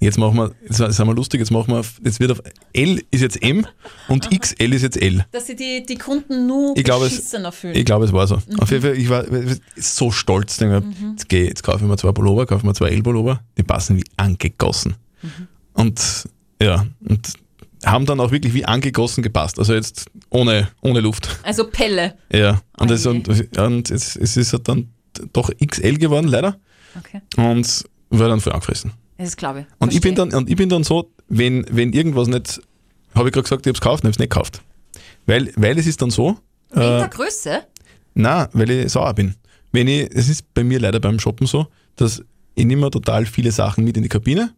[0.00, 3.20] jetzt machen wir, jetzt sind wir lustig, jetzt machen wir, jetzt wird auf L ist
[3.20, 3.66] jetzt M
[4.08, 5.24] und XL ist jetzt L.
[5.32, 7.74] Dass sie die, die Kunden nur Ich glaube, es- fühlen.
[7.76, 8.38] Ich glaube, es war so.
[8.58, 9.24] Auf jeden Fall, ich war
[9.76, 10.56] so stolz.
[10.58, 13.62] Denke, mir, jetzt, geh, jetzt kaufe ich mir zwei Pullover, kaufe mir zwei L-Pullover, die
[13.62, 14.94] passen wie angegossen.
[15.74, 16.28] Und
[16.62, 17.32] ja, und
[17.84, 19.58] haben dann auch wirklich wie angegossen gepasst.
[19.58, 21.28] Also jetzt ohne, ohne Luft.
[21.42, 22.14] also Pelle.
[22.32, 23.10] Ja, und, Oh es, je.
[23.10, 24.90] und, und es, es ist halt dann
[25.32, 26.58] doch XL geworden, leider.
[26.98, 27.20] Okay.
[27.36, 28.92] Und war dann voll angefressen.
[29.20, 29.66] Das glaube ich.
[29.78, 32.60] Und ich, bin dann, und ich bin dann so, wenn, wenn irgendwas nicht,
[33.14, 34.62] habe ich gerade gesagt, ich habe es gekauft, ich habe es nicht gekauft.
[35.26, 36.38] Weil, weil es ist dann so,
[36.72, 37.62] In äh, der Größe?
[38.14, 39.34] na, weil ich sauer bin.
[39.72, 42.22] Wenn ich, es ist bei mir leider beim Shoppen so, dass
[42.54, 44.54] ich nehme total viele Sachen mit in die Kabine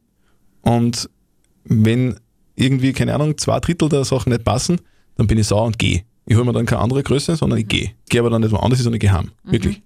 [0.63, 1.11] und
[1.65, 2.19] wenn
[2.55, 4.81] irgendwie, keine Ahnung, zwei Drittel der Sachen nicht passen,
[5.17, 6.05] dann bin ich sauer und gehe.
[6.27, 7.93] Ich hole mir dann keine andere Größe, sondern ich gehe.
[8.09, 9.33] Gehe aber dann nicht woanders, sondern ich gehe heim.
[9.45, 9.83] Wirklich.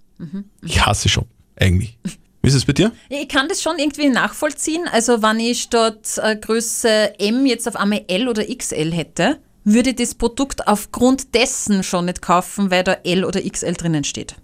[0.63, 1.99] Ich hasse Shoppen, eigentlich.
[2.47, 2.93] Wie ist es bei dir?
[3.09, 4.87] Ich kann das schon irgendwie nachvollziehen.
[4.93, 9.91] Also wenn ich statt äh, Größe M jetzt auf einmal L oder XL hätte, würde
[9.91, 14.37] ich das Produkt aufgrund dessen schon nicht kaufen, weil da L oder XL drinnen steht.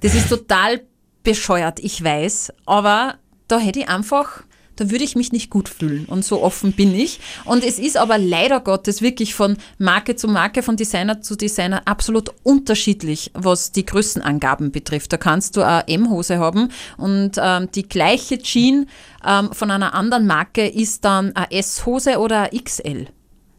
[0.00, 0.80] Das ist total
[1.22, 4.44] bescheuert, ich weiß, aber da hätte ich einfach,
[4.76, 7.20] da würde ich mich nicht gut fühlen und so offen bin ich.
[7.44, 11.82] Und es ist aber leider Gottes wirklich von Marke zu Marke, von Designer zu Designer
[11.86, 15.12] absolut unterschiedlich, was die Größenangaben betrifft.
[15.12, 18.86] Da kannst du eine M-Hose haben und ähm, die gleiche Jean
[19.26, 23.06] ähm, von einer anderen Marke ist dann eine S-Hose oder eine XL.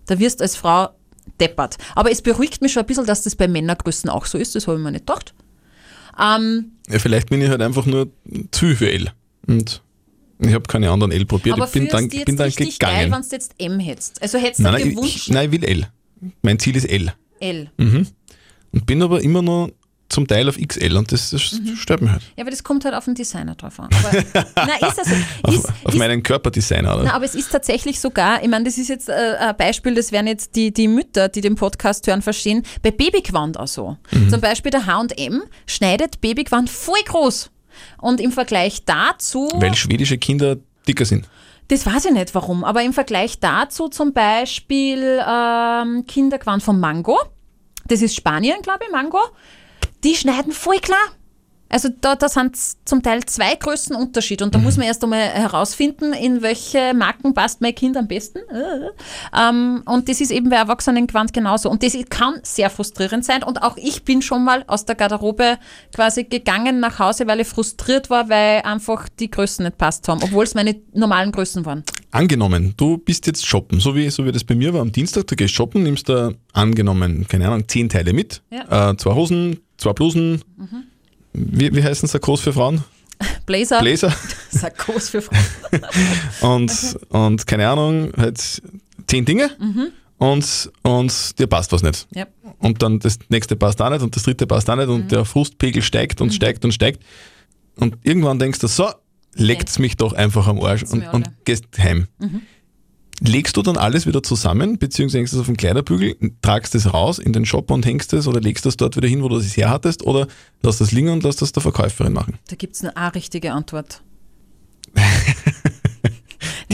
[0.05, 0.89] Da wirst du als Frau
[1.39, 1.77] deppert.
[1.95, 4.55] Aber es beruhigt mich schon ein bisschen, dass das bei Männergrößen auch so ist.
[4.55, 5.33] Das habe ich mir nicht gedacht.
[6.19, 8.11] Ähm, Ja, vielleicht bin ich halt einfach nur
[8.51, 9.11] zu viel.
[9.47, 9.81] Und
[10.39, 11.55] ich habe keine anderen L probiert.
[11.57, 13.11] aber ich bin dann, bin dann richtig geil, gegangen.
[13.23, 14.21] wenn du jetzt M hättest?
[14.21, 15.87] Also hättest du nein, gewünscht, ich, nein, ich will L.
[16.41, 17.13] Mein Ziel ist L.
[17.39, 17.69] L.
[17.77, 19.69] Und bin aber immer noch
[20.09, 21.75] zum Teil auf XL und das, das Mhm.
[21.75, 22.21] stört mich halt.
[22.35, 23.89] Ja, aber das kommt halt auf den Designer drauf an.
[24.03, 24.23] Aber,
[24.55, 25.15] na, ist das so.
[25.41, 26.93] Auf, Ist, auf ist, meinen Körperdesigner.
[26.95, 27.03] Oder?
[27.05, 30.11] na, aber es ist tatsächlich sogar, ich meine, das ist jetzt äh, ein Beispiel, das
[30.11, 33.97] werden jetzt die, die Mütter, die den Podcast hören, verstehen, bei Babygewand auch so.
[34.11, 34.29] Mhm.
[34.29, 37.49] Zum Beispiel der H&M schneidet Babygewand voll groß.
[38.01, 39.49] Und im Vergleich dazu...
[39.55, 40.57] Weil schwedische Kinder
[40.87, 41.27] dicker sind.
[41.69, 47.17] Das weiß ich nicht warum, aber im Vergleich dazu zum Beispiel ähm, Kindergewand von Mango,
[47.87, 49.19] das ist Spanien, glaube ich, Mango,
[50.03, 51.03] die schneiden voll klar.
[51.73, 52.55] Also da, da sind
[52.85, 54.63] zum Teil zwei Größen Unterschied und da Mhm.
[54.63, 58.39] muss man erst einmal herausfinden, in welche Marken passt mein Kind am besten.
[58.39, 58.89] Äh.
[59.49, 61.69] Ähm, und das ist eben bei Erwachsenen genauso.
[61.69, 63.43] Und das kann sehr frustrierend sein.
[63.43, 65.57] Und auch ich bin schon mal aus der Garderobe
[65.95, 70.21] quasi gegangen nach Hause, weil ich frustriert war, weil einfach die Größen nicht passt haben,
[70.23, 71.83] obwohl es meine normalen Größen waren.
[72.11, 75.25] Angenommen, du bist jetzt shoppen, so wie, so wie das bei mir war am Dienstag,
[75.25, 78.91] du gehst shoppen, nimmst da angenommen, keine Ahnung, zehn Teile mit, Ja.
[78.91, 80.43] äh, zwei Hosen, zwei Blusen,
[81.33, 82.83] wie, wie heißen Sakkos für Frauen?
[83.45, 84.13] Blazer, Bläser
[84.49, 85.39] Sakkos für Frauen.
[86.41, 88.61] und, und keine Ahnung, halt
[89.07, 89.49] zehn Dinge
[90.17, 92.07] und, und dir passt was nicht.
[92.11, 92.27] Ja.
[92.59, 95.25] Und dann das nächste passt auch nicht und das dritte passt auch nicht und der
[95.25, 97.03] Frustpegel steigt und steigt und steigt.
[97.75, 98.89] Und irgendwann denkst du, so,
[99.35, 102.07] leckt's mich doch einfach am Arsch und, und gehst heim.
[103.21, 107.19] Legst du dann alles wieder zusammen, beziehungsweise hängst es auf den Kleiderbügel, tragst es raus
[107.19, 109.55] in den Shop und hängst es oder legst das dort wieder hin, wo du es
[109.55, 110.27] herhattest, oder
[110.61, 112.39] lass das liegen und lass das der Verkäuferin machen?
[112.49, 114.01] Da gibt es eine auch richtige Antwort.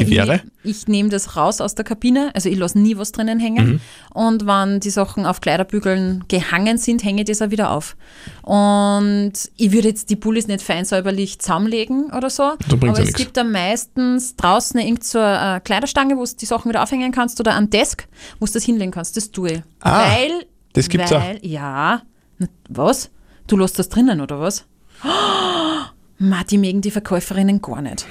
[0.05, 0.41] Die Ich wäre?
[0.63, 3.65] Ich nehme das raus aus der Kabine, also ich lasse nie was drinnen hängen.
[3.67, 3.79] Mhm.
[4.13, 7.95] Und wenn die Sachen auf Kleiderbügeln gehangen sind, hänge ich das auch wieder auf.
[8.41, 12.43] Und ich würde jetzt die Pullis nicht fein säuberlich zusammenlegen oder so.
[12.71, 13.13] Aber ja es nix.
[13.13, 17.39] gibt dann meistens draußen irgend so eine Kleiderstange, wo du die Sachen wieder aufhängen kannst
[17.39, 18.07] oder ein Desk,
[18.39, 19.17] wo du das hinlegen kannst.
[19.17, 19.62] Das tue ich.
[19.81, 21.21] Ah, weil, das gibt's auch.
[21.21, 22.01] weil, Ja.
[22.38, 23.09] Na, Was?
[23.47, 24.65] Du lässt das drinnen oder was?
[26.19, 28.05] Ma, die mögen die Verkäuferinnen gar nicht.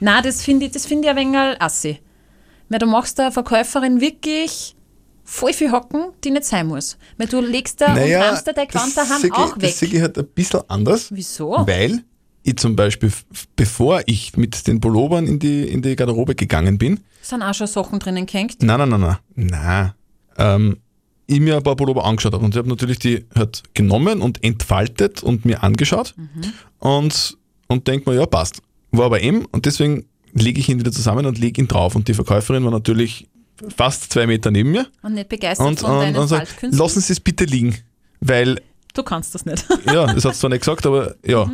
[0.00, 2.00] Na, das finde ich, das finde ich ein wenig assi.
[2.68, 4.76] Weil du machst der Verkäuferin wirklich
[5.24, 6.96] voll viel Hocken, die nicht sein muss.
[7.16, 9.62] Weil du legst da und räumst da dein Gewand daheim auch weg.
[9.62, 11.08] Das sehe ich halt ein bisschen anders.
[11.10, 11.66] Wieso?
[11.66, 12.04] Weil
[12.42, 13.12] ich zum Beispiel,
[13.56, 17.66] bevor ich mit den Pullovern in die, in die Garderobe gegangen bin, sind auch schon
[17.66, 18.62] Sachen drinnen gehängt.
[18.62, 19.16] nein, nein, nein, nein,
[19.50, 19.92] nein,
[20.38, 20.76] ähm,
[21.26, 24.42] ich mir ein paar Pullover angeschaut habe und ich habe natürlich die halt genommen und
[24.42, 26.14] entfaltet und mir angeschaut
[26.78, 28.62] und, und denke mir, ja, passt.
[28.90, 31.94] War aber eben und deswegen lege ich ihn wieder zusammen und lege ihn drauf.
[31.94, 33.28] Und die Verkäuferin war natürlich
[33.76, 34.86] fast zwei Meter neben mir.
[35.02, 37.76] Und nicht begeistert und, von und, und sagt, lassen Sie es bitte liegen,
[38.20, 38.60] weil
[38.94, 39.64] Du kannst das nicht.
[39.86, 41.50] ja, das hat es zwar nicht gesagt, aber ja.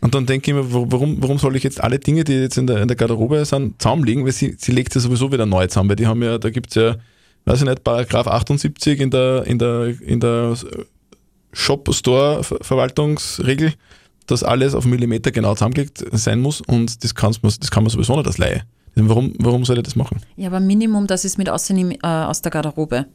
[0.00, 2.58] Und dann denke ich mir, wa- warum, warum soll ich jetzt alle Dinge, die jetzt
[2.58, 5.66] in der, in der Garderobe sind, zusammenlegen, weil sie, sie legt ja sowieso wieder neu
[5.66, 6.96] zusammen, weil die haben ja, da gibt es ja,
[7.46, 10.56] weiß ich nicht, Paragraph 78 in der, in der, in der
[11.52, 13.72] Shop-Store-Verwaltungsregel,
[14.28, 18.14] dass alles auf Millimeter genau zusammengelegt sein muss und das, kann's, das kann man sowieso
[18.16, 18.62] nicht als Laie.
[18.94, 20.20] Warum, warum soll ich das machen?
[20.36, 23.06] Ja, aber Minimum, das ist mit aussehen äh, aus der Garderobe.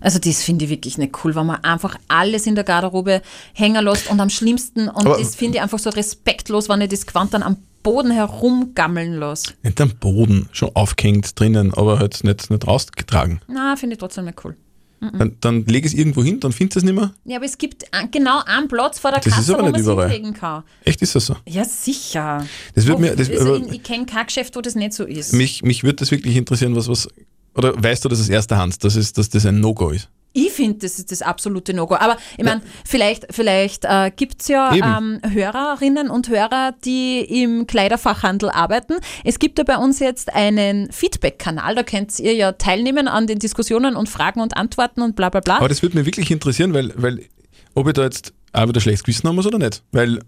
[0.00, 3.22] Also das finde ich wirklich nicht cool, wenn man einfach alles in der Garderobe
[3.54, 6.90] hängen lässt und am schlimmsten, und Aber- das finde ich einfach so respektlos, wenn ich
[6.90, 9.52] das Gewand dann am Boden herumgammeln lasse.
[9.62, 13.40] Nicht am Boden, schon aufgehängt drinnen, aber halt nicht, nicht rausgetragen.
[13.48, 14.56] Na, finde ich trotzdem nicht cool.
[15.00, 17.12] Dann, dann lege ich es irgendwo hin, dann findest du es nicht mehr.
[17.24, 20.32] Ja, aber es gibt genau einen Platz vor der Das Kasse, wo man es hinlegen
[20.34, 20.62] kann.
[20.84, 21.36] Echt ist das so?
[21.46, 22.44] Ja, sicher.
[22.74, 25.32] Das wird mir- das- also ich kenne kein Geschäft, wo das nicht so ist.
[25.32, 27.08] Mich, mich würde das wirklich interessieren, was, was,
[27.54, 30.08] oder weißt du das aus erster Hand, dass, es, dass das ein No-Go ist?
[30.36, 31.94] Ich finde, das ist das absolute No-Go.
[31.94, 37.66] Aber ich meine, vielleicht, vielleicht äh, gibt es ja ähm, Hörerinnen und Hörer, die im
[37.66, 38.96] Kleiderfachhandel arbeiten.
[39.24, 43.38] Es gibt ja bei uns jetzt einen Feedback-Kanal, da könnt ihr ja teilnehmen an den
[43.38, 45.56] Diskussionen und Fragen und Antworten und bla bla bla.
[45.56, 47.24] Aber das würde mich wirklich interessieren, weil, weil
[47.74, 49.82] ob ich da jetzt auch wieder schlechtes Gewissen haben muss oder nicht.
[49.92, 50.20] Weil,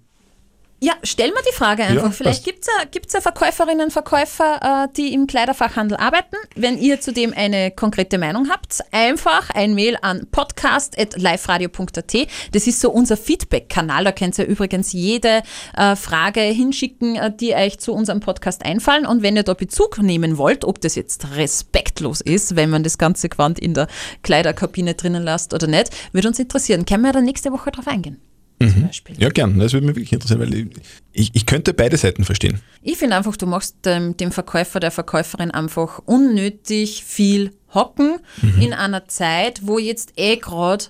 [0.80, 2.04] Ja, stell mir die Frage einfach.
[2.04, 6.36] Ja, Vielleicht gibt es ja, gibt's ja Verkäuferinnen und Verkäufer, äh, die im Kleiderfachhandel arbeiten.
[6.54, 12.28] Wenn ihr zudem eine konkrete Meinung habt, einfach ein Mail an podcast.liveradio.at.
[12.52, 14.04] Das ist so unser Feedback-Kanal.
[14.04, 15.42] Da könnt ihr übrigens jede
[15.76, 19.04] äh, Frage hinschicken, äh, die euch zu unserem Podcast einfallen.
[19.04, 22.98] Und wenn ihr da Bezug nehmen wollt, ob das jetzt respektlos ist, wenn man das
[22.98, 23.88] ganze Gewand in der
[24.22, 26.84] Kleiderkabine drinnen lasst oder nicht, würde uns interessieren.
[26.86, 28.20] Können wir da nächste Woche drauf eingehen?
[28.60, 29.16] Zum Beispiel.
[29.18, 30.68] ja gern, das würde mich wirklich interessieren, weil
[31.12, 32.60] ich, ich, könnte beide Seiten verstehen.
[32.82, 38.18] Ich finde einfach, du machst dem, dem Verkäufer, der Verkäuferin einfach unnötig viel Hocken
[38.60, 40.86] in einer Zeit, wo jetzt eh gerade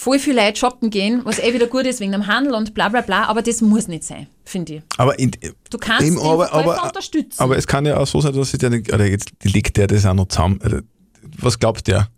[0.00, 2.88] voll viele Leute shoppen gehen, was eh wieder gut ist wegen dem Handel und bla
[2.88, 4.82] bla bla, aber das muss nicht sein, finde ich.
[4.96, 5.32] Aber, in,
[5.68, 7.40] Du kannst eben, aber, aber, unterstützen.
[7.40, 10.06] aber es kann ja auch so sein, dass sich der, oder jetzt legt der das
[10.06, 10.58] auch noch zusammen.
[11.38, 12.08] Was glaubt der?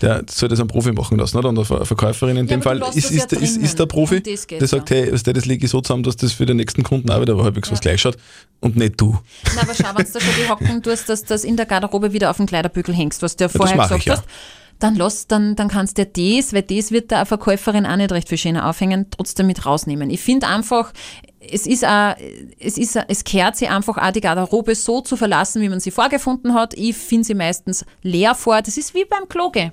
[0.00, 1.48] Der soll das einen Profi machen lassen, oder?
[1.48, 3.78] Und eine Ver- Verkäuferin in Ja, dem Fall ist, das ja ist, der- ist, ist
[3.78, 4.96] der Profi, das der sagt, ja.
[4.96, 7.36] hey, du, das lege ich so zusammen, dass das für den nächsten Kunden auch wieder
[7.42, 8.16] halbwegs was gleich schaut
[8.60, 9.18] und nicht du.
[9.56, 11.66] Na, aber schau, wenn du da schon die Hocken tust, dass du das in der
[11.66, 14.16] Garderobe wieder auf den Kleiderbügel hängst, was du ja das vorher gesagt ich ja.
[14.18, 14.24] hast,
[14.78, 18.12] dann lass, dann, dann kannst du dir das, weil das wird der Verkäuferin auch nicht
[18.12, 20.08] recht viel schöner aufhängen, trotzdem mit rausnehmen.
[20.10, 20.92] Ich finde einfach,
[21.40, 22.14] es ist auch,
[22.60, 25.80] es ist, auch- es kehrt sie einfach auch die Garderobe so zu verlassen, wie man
[25.80, 26.74] sie vorgefunden hat.
[26.74, 28.62] Ich finde sie meistens leer vor.
[28.62, 29.72] Das ist wie beim Kloge.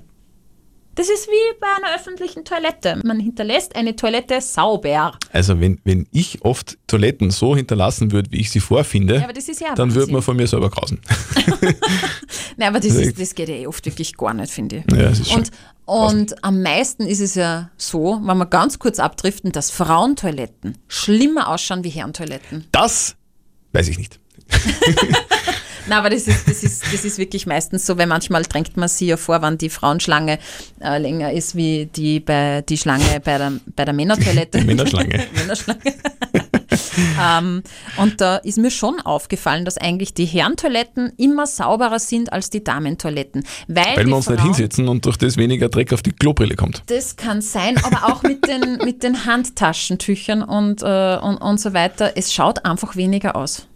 [0.96, 2.98] Das ist wie bei einer öffentlichen Toilette.
[3.04, 5.12] Man hinterlässt eine Toilette sauber.
[5.30, 9.28] Also wenn, wenn ich oft Toiletten so hinterlassen würde, wie ich sie vorfinde, Ja,
[9.68, 10.98] ja dann würde man von mir selber grausen.
[12.56, 14.96] Nein, aber das, ist, das geht ja eh oft wirklich gar nicht, finde ich.
[14.96, 15.50] Ja, das ist und,
[15.84, 21.48] und am meisten ist es ja so, wenn wir ganz kurz abdriften, dass Frauentoiletten schlimmer
[21.48, 22.68] ausschauen wie Herrentoiletten.
[22.72, 23.16] Das
[23.72, 24.18] weiß ich nicht.
[25.88, 28.88] Nein, aber das ist, das, ist, das ist wirklich meistens so, weil manchmal drängt man
[28.88, 30.38] sich ja vor, wann die Frauenschlange
[30.80, 34.60] äh, länger ist wie die, bei, die Schlange bei der, bei der Männertoilette.
[34.64, 35.26] Männerschlange.
[35.34, 35.80] Männerschlange.
[37.20, 37.62] ähm,
[37.96, 42.62] und da ist mir schon aufgefallen, dass eigentlich die Herrentoiletten immer sauberer sind als die
[42.64, 43.44] Damentoiletten.
[43.68, 46.82] Weil, Weil wir uns nicht hinsetzen und durch das weniger Dreck auf die Klobrille kommt.
[46.86, 51.72] Das kann sein, aber auch mit den, mit den Handtaschentüchern und, äh, und, und so
[51.74, 52.12] weiter.
[52.16, 53.66] Es schaut einfach weniger aus.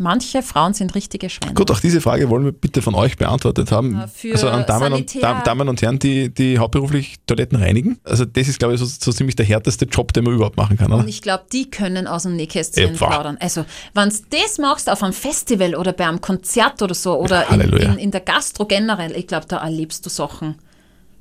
[0.00, 1.54] Manche Frauen sind richtige Schweine.
[1.54, 4.00] Gut, auch diese Frage wollen wir bitte von euch beantwortet haben.
[4.14, 7.98] Für also an Damen und, Sanitär- Damen und Herren, die, die hauptberuflich Toiletten reinigen.
[8.04, 10.76] Also das ist, glaube ich, so, so ziemlich der härteste Job, den man überhaupt machen
[10.76, 10.92] kann.
[10.92, 11.02] Oder?
[11.02, 13.08] Und ich glaube, die können aus dem Nähkästchen Ja, boah.
[13.08, 13.36] plaudern.
[13.40, 17.42] Also, wenn du das machst auf einem Festival oder bei einem Konzert oder so oder
[17.44, 17.92] in, Halleluja.
[17.94, 20.54] in, in der Gastro generell, ich glaube, da erlebst du Sachen.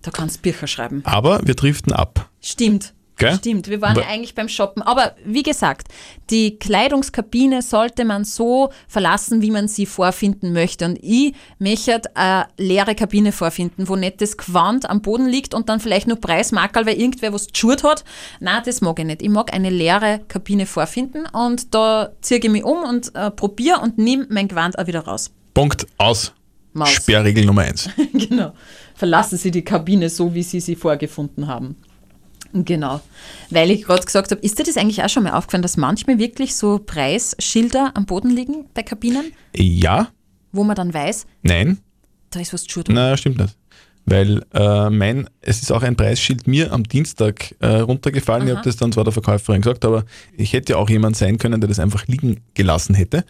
[0.03, 1.01] Da kannst du Bücher schreiben.
[1.03, 2.29] Aber wir driften ab.
[2.41, 2.93] Stimmt.
[3.17, 3.35] Gell?
[3.35, 4.83] Stimmt, wir waren Wa- ja eigentlich beim Shoppen.
[4.83, 5.87] Aber wie gesagt,
[6.29, 10.85] die Kleidungskabine sollte man so verlassen, wie man sie vorfinden möchte.
[10.85, 15.67] Und ich möchte eine leere Kabine vorfinden, wo nicht das Gewand am Boden liegt und
[15.69, 18.03] dann vielleicht nur Preismarkerl, weil irgendwer was geschurt hat.
[18.39, 19.21] Nein, das mag ich nicht.
[19.23, 23.79] Ich mag eine leere Kabine vorfinden und da ziehe ich mich um und äh, probiere
[23.81, 25.31] und nehme mein Gewand auch wieder raus.
[25.55, 26.33] Punkt aus.
[26.73, 26.89] Maus.
[26.91, 27.89] Sperrregel Nummer eins.
[28.13, 28.53] genau.
[28.93, 31.75] Verlassen Sie die Kabine so, wie Sie sie vorgefunden haben.
[32.65, 33.01] Genau.
[33.49, 36.17] Weil ich gerade gesagt habe, ist dir das eigentlich auch schon mal aufgefallen, dass manchmal
[36.19, 40.09] wirklich so Preisschilder am Boden liegen bei Kabinen, Ja,
[40.51, 41.79] wo man dann weiß, nein,
[42.31, 42.87] da ist was geschurt.
[42.89, 43.55] na stimmt nicht.
[44.09, 48.47] Weil äh, mein, es ist auch ein Preisschild mir am Dienstag äh, runtergefallen.
[48.47, 48.59] Ich Aha.
[48.59, 50.05] habe das dann zwar der Verkäuferin gesagt, aber
[50.37, 53.25] ich hätte ja auch jemand sein können, der das einfach liegen gelassen hätte.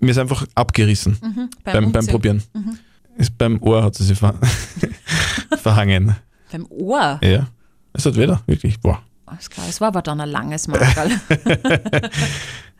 [0.00, 2.10] Mir ist einfach abgerissen Mhm, beim, beim Umzug.
[2.12, 2.42] Probieren.
[3.18, 4.34] Ist beim Ohr hat sie sich ver
[5.60, 6.16] verhangen.
[6.50, 7.20] Beim Ohr.
[7.22, 7.48] Ja.
[7.92, 9.02] Es hat wieder, wirklich, boah.
[9.26, 11.10] Alles klar, es war aber dann ein langes Markerl.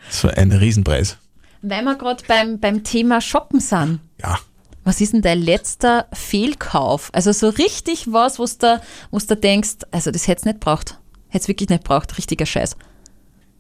[0.09, 1.16] Das war ein Riesenpreis.
[1.62, 4.01] Weil wir gerade beim, beim Thema Shoppen sind.
[4.20, 4.38] Ja.
[4.85, 7.11] Was ist denn dein letzter Fehlkauf?
[7.12, 8.81] Also so richtig was, wo du
[9.12, 10.98] wo's da denkst, also das hätte es nicht braucht.
[11.29, 12.18] Hätte es wirklich nicht braucht.
[12.18, 12.77] Richtiger Scheiß.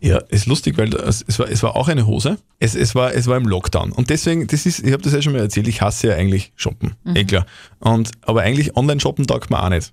[0.00, 2.38] Ja, ist lustig, weil das, es, war, es war auch eine Hose.
[2.58, 3.92] Es, es, war, es war im Lockdown.
[3.92, 6.52] Und deswegen, das ist, ich habe das ja schon mal erzählt, ich hasse ja eigentlich
[6.56, 6.96] Shoppen.
[7.14, 7.46] Eh klar.
[7.78, 9.92] Und, aber eigentlich Online-Shoppen taugt mir auch nicht.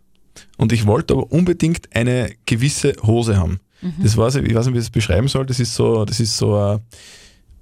[0.58, 3.60] Und ich wollte aber unbedingt eine gewisse Hose haben.
[4.04, 5.46] Das war so, ich weiß nicht, wie ich das beschreiben soll.
[5.46, 6.80] Das ist so, das ist so ein,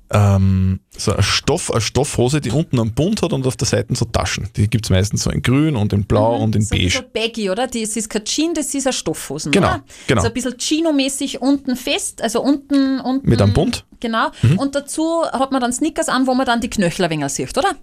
[0.10, 3.94] ähm, so ein Stoff, eine Stoffhose, die unten einen Bund hat und auf der Seite
[3.96, 4.50] so Taschen.
[4.56, 6.86] Die gibt es meistens so in grün und in blau und in So ein beige.
[6.86, 7.68] bisschen baggy, oder?
[7.68, 9.84] Das ist kein Jean, das ist ein Stoffhosen, Genau, oder?
[10.08, 10.22] genau.
[10.22, 13.30] So ein bisschen Chino-mäßig unten fest, also unten, unten.
[13.30, 13.86] Mit einem Bund?
[13.92, 13.98] Mhm.
[14.00, 14.28] Genau.
[14.58, 17.56] Und dazu hat man dann Sneakers an, wo man dann die Knöchel ein wenig sieht,
[17.58, 17.76] oder?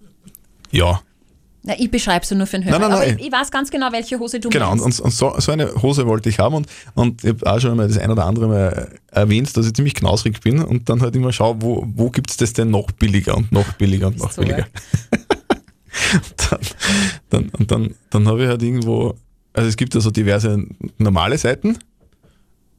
[0.70, 1.02] Ja,
[1.66, 2.78] Na, ich beschreibe sie nur für den Hörer.
[2.78, 3.16] Nein, nein, aber nein.
[3.18, 5.00] ich, ich weiß ganz genau, welche Hose du Genau, und, meinst.
[5.00, 7.74] und, und so, so eine Hose wollte ich haben und, und ich habe auch schon
[7.74, 11.16] mal das ein oder andere Mal erwähnt, dass ich ziemlich knausrig bin und dann halt
[11.16, 14.30] immer schaue, wo, wo gibt es das denn noch billiger und noch billiger und noch
[14.30, 14.66] so billiger.
[16.12, 16.60] Und dann,
[17.30, 19.14] dann, und dann, dann habe ich halt irgendwo,
[19.52, 20.66] also es gibt ja so diverse
[20.98, 21.78] normale Seiten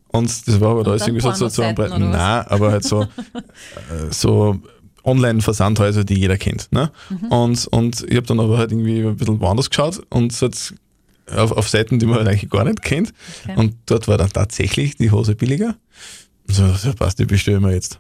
[0.10, 1.92] und das war aber da dann irgendwie so, so, ein was?
[1.92, 4.60] Nein, aber halt so, äh, so
[5.06, 6.72] Online-Versandhäuser, die jeder kennt.
[6.72, 6.92] Ne?
[7.10, 7.28] Mhm.
[7.28, 10.74] Und, und ich habe dann aber halt irgendwie ein bisschen woanders geschaut und hat
[11.32, 13.14] auf, auf Seiten, die man halt eigentlich gar nicht kennt.
[13.44, 13.58] Okay.
[13.58, 15.76] Und dort war dann tatsächlich die Hose billiger.
[16.48, 18.00] Und so, so passt, die bestelle ich mir jetzt.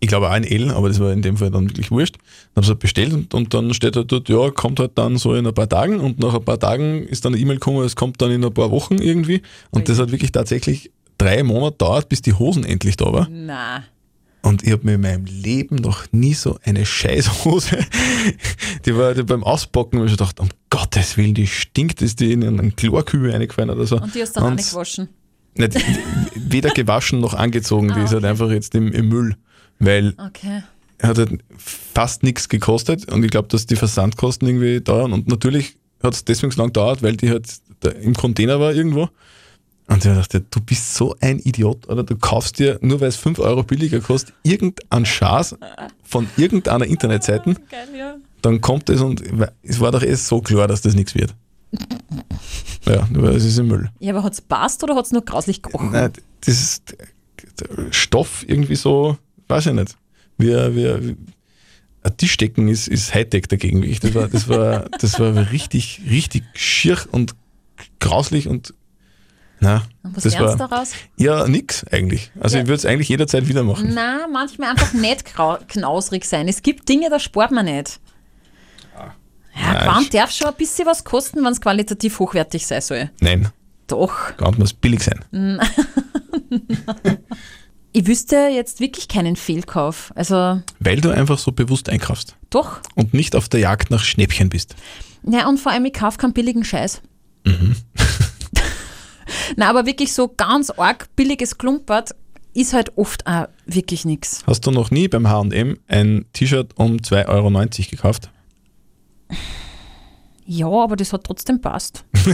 [0.00, 2.16] Ich glaube auch ein L, aber das war in dem Fall dann wirklich wurscht.
[2.54, 5.16] Dann habe ich halt bestellt und, und dann steht halt dort, ja, kommt halt dann
[5.16, 7.84] so in ein paar Tagen und nach ein paar Tagen ist dann eine E-Mail gekommen,
[7.84, 9.42] es kommt dann in ein paar Wochen irgendwie.
[9.70, 13.28] Und das hat wirklich tatsächlich drei Monate dauert, bis die Hosen endlich da war.
[13.28, 13.82] Na,
[14.48, 17.78] Und ich habe mir in meinem Leben noch nie so eine Scheißhose,
[18.86, 22.42] die war die beim Auspacken, ich gedacht, um Gottes Willen, die stinkt, ist die in
[22.42, 24.00] einen Chlorkübel reingefallen oder so.
[24.00, 25.08] und die hast du dann auch nicht gewaschen.
[25.54, 25.76] nicht,
[26.34, 28.30] weder gewaschen noch angezogen, die Ah, ist halt okay.
[28.30, 29.36] einfach jetzt im, im Müll,
[29.80, 30.62] weil Okay.
[30.96, 35.28] er hat halt fast nichts gekostet und ich glaube, dass die Versandkosten irgendwie dauern und
[35.28, 37.46] natürlich hat es deswegen so lange gedauert, weil die halt
[38.00, 39.10] im Container war irgendwo.
[39.88, 42.04] Und ich dachte, du bist so ein Idiot, oder?
[42.04, 45.56] Du kaufst dir, nur weil es 5 Euro billiger kostet, irgendeinen Schaß
[46.04, 48.16] von irgendeiner Internetseite, Geil, ja.
[48.42, 49.22] dann kommt es und
[49.62, 51.34] es war doch eh so klar, dass das nichts wird.
[52.86, 53.90] Ja, nur es ist im Müll.
[53.98, 55.90] Ja, aber hat es passt oder hat es nur grauslich gerochen?
[55.92, 56.12] Nein,
[56.42, 56.96] das ist
[57.60, 59.16] der Stoff irgendwie so,
[59.48, 59.96] weiß ich nicht.
[60.36, 61.16] Wie, wie,
[62.02, 63.82] ein Tischdecken ist, ist Hightech dagegen.
[63.82, 64.00] wirklich.
[64.00, 67.34] Das war, das war, das war richtig, richtig schier und
[68.00, 68.74] grauslich und
[69.60, 70.92] na, Und was das lernst war du daraus?
[71.16, 72.30] ja nix eigentlich.
[72.40, 72.62] Also Ja.
[72.62, 73.90] ich würde es eigentlich jederzeit wieder machen.
[73.94, 75.24] Na, manchmal einfach nicht
[75.68, 76.48] knausrig sein.
[76.48, 78.00] Es gibt Dinge, da spart man nicht.
[78.96, 83.10] Ja, Nein, Quant darf schon ein bisschen was kosten, wenn es qualitativ hochwertig sein soll.
[83.20, 83.48] Nein,
[83.88, 84.36] Doch.
[84.36, 85.24] Quant muss billig sein.
[87.92, 90.12] Ich wüsste jetzt wirklich keinen Fehlkauf.
[90.14, 92.80] Also, Weil du einfach so bewusst einkaufst doch.
[92.94, 94.76] und nicht auf der Jagd nach Schnäppchen bist.
[95.24, 97.00] Ja, und vor allem, ich kaufe keinen billigen Scheiß.
[97.44, 97.74] Mhm.
[99.56, 102.14] Na, aber wirklich so ganz arg billiges Klumpert
[102.54, 104.42] ist halt oft auch wirklich nichts.
[104.46, 107.50] Hast du noch nie beim H&M ein T-Shirt um 2,90 Euro
[107.90, 108.30] gekauft?
[110.46, 112.04] Ja, aber das hat trotzdem passt.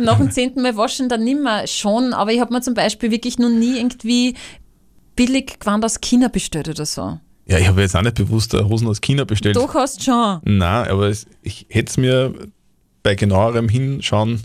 [0.00, 3.38] Nach dem zehnten Mal waschen dann nimmer schon, aber ich habe mir zum Beispiel wirklich
[3.38, 4.34] noch nie irgendwie
[5.14, 7.20] billig Gewand aus China bestellt oder so.
[7.46, 9.56] Ja, ich habe jetzt auch nicht bewusst Hosen aus China bestellt.
[9.56, 10.40] Doch hast schon.
[10.44, 11.10] Nein, aber
[11.42, 12.34] ich hätte es mir
[13.02, 14.42] bei genauerem Hinschauen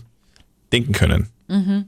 [0.72, 1.28] denken können.
[1.48, 1.86] Mhm.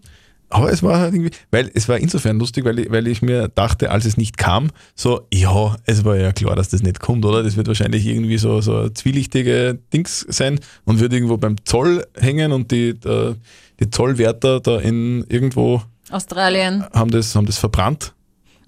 [0.50, 3.48] Aber es war halt irgendwie, weil es war insofern lustig, weil ich, weil ich mir
[3.48, 7.24] dachte, als es nicht kam, so, ja, es war ja klar, dass das nicht kommt,
[7.26, 7.42] oder?
[7.42, 12.52] Das wird wahrscheinlich irgendwie so, so zwielichtige Dings sein und wird irgendwo beim Zoll hängen
[12.52, 13.36] und die, der,
[13.78, 16.84] die Zollwärter da in irgendwo Australien.
[16.94, 18.14] haben das, haben das verbrannt.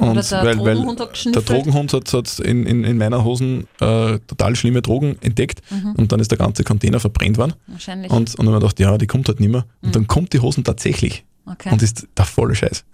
[0.01, 1.43] Und Oder der weil, Drogenhund hat der.
[1.43, 5.93] Drogenhund hat, hat in, in, in meiner Hosen äh, total schlimme Drogen entdeckt Mhm.
[5.97, 7.53] und dann ist der ganze Container verbrennt worden.
[7.67, 8.11] Wahrscheinlich.
[8.11, 9.65] Und, und dann habe ich gedacht, ja, die kommt halt nicht mehr.
[9.83, 11.53] Und dann kommt die Hosen tatsächlich Mhm.
[11.53, 12.85] okay, und ist der volle Scheiß.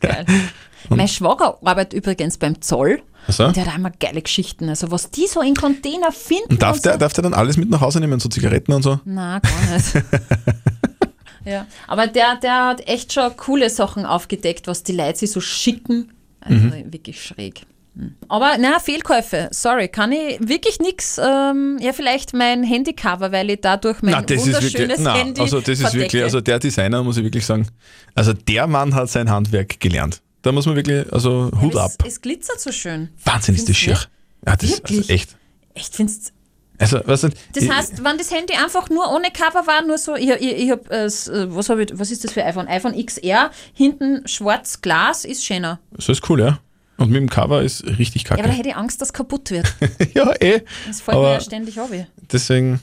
[0.00, 0.24] geil.
[0.90, 4.68] Mein Schwager arbeitet übrigens beim Zoll Also, und der hat immer geile Geschichten.
[4.70, 6.50] Also was die so in Container finden.
[6.52, 6.98] und darf und der, so.
[6.98, 8.98] darf der dann alles mit nach Hause nehmen, so Zigaretten und so?
[9.04, 9.92] Na, gar nicht.
[11.44, 15.40] ja, aber der, der hat echt schon coole Sachen aufgedeckt, was die Leute sich so
[15.40, 16.10] schicken.
[16.48, 16.92] Also Mhm.
[16.92, 17.62] wirklich schräg.
[17.96, 18.14] Hm.
[18.28, 21.18] Aber na, Fehlkäufe, sorry, kann ich wirklich nichts.
[21.22, 25.14] Ähm, ja, vielleicht mein Handycover, weil ich dadurch mein Na, das ist wunderschönes wirklich, na,
[25.14, 26.02] Handy also das ist verdecke.
[26.02, 27.66] wirklich, also der Designer muss ich wirklich sagen,
[28.14, 30.20] also der Mann hat sein Handwerk gelernt.
[30.42, 31.90] Da muss man wirklich, also Hut es, ab.
[32.06, 33.08] Es glitzert so schön.
[33.24, 33.98] Wahnsinn ist das schier.
[34.46, 35.36] Ja, das ist also echt.
[35.74, 36.32] Echt, findest
[36.78, 37.22] Also, was?
[37.22, 40.70] Das heißt, wenn das Handy einfach nur ohne Cover war, nur so, ich, ich, ich
[40.70, 42.68] hab, äh, äh, was, hab ich, was ist das für iPhone?
[42.68, 45.80] iPhone XR, hinten schwarz Glas ist schöner.
[45.96, 46.60] So ist cool, ja.
[46.96, 48.58] Und mit dem Cover ist richtig Ja, aber da kacke.
[48.58, 49.72] hätte ich Angst, dass es kaputt wird.
[50.14, 50.62] Ja, eh.
[50.86, 51.90] Das fällt mir ja ständig auf.
[52.32, 52.80] deswegen,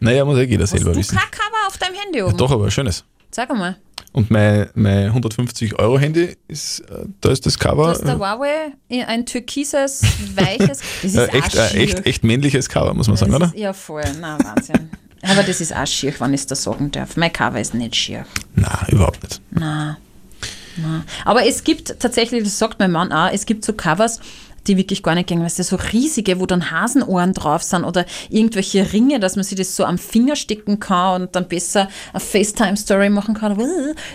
[0.00, 1.16] naja, muss eh jeder Hast selber du wissen.
[1.16, 2.36] kein Cover auf deinem Handy oben?
[2.36, 3.04] Doch, aber schönes.
[3.30, 3.76] Sag einmal.
[4.16, 8.72] Und mein, mein 150-Euro-Handy ist, äh, da ist das Cover hast der Huawei
[9.06, 10.00] ein türkises,
[10.34, 10.80] weiches.
[11.02, 13.46] Das ist äh, echt, äh, echt, echt männliches Cover, muss man sagen, das oder?
[13.54, 14.04] Ist, ja, voll.
[14.18, 14.88] Na, Wahnsinn.
[15.20, 17.18] Aber das ist auch schier, wenn ich es da sagen darf.
[17.18, 18.24] Mein Cover ist nicht schier.
[18.54, 19.42] Nein, überhaupt nicht.
[19.50, 19.98] Na,
[20.78, 21.04] na.
[21.26, 24.20] Aber es gibt tatsächlich, das sagt mein Mann auch, es gibt so Covers,
[24.68, 28.04] die wirklich gar nicht gehen, weißt du, so riesige, wo dann Hasenohren drauf sind oder
[28.30, 32.20] irgendwelche Ringe, dass man sich das so am Finger stecken kann und dann besser eine
[32.20, 33.58] FaceTime-Story machen kann.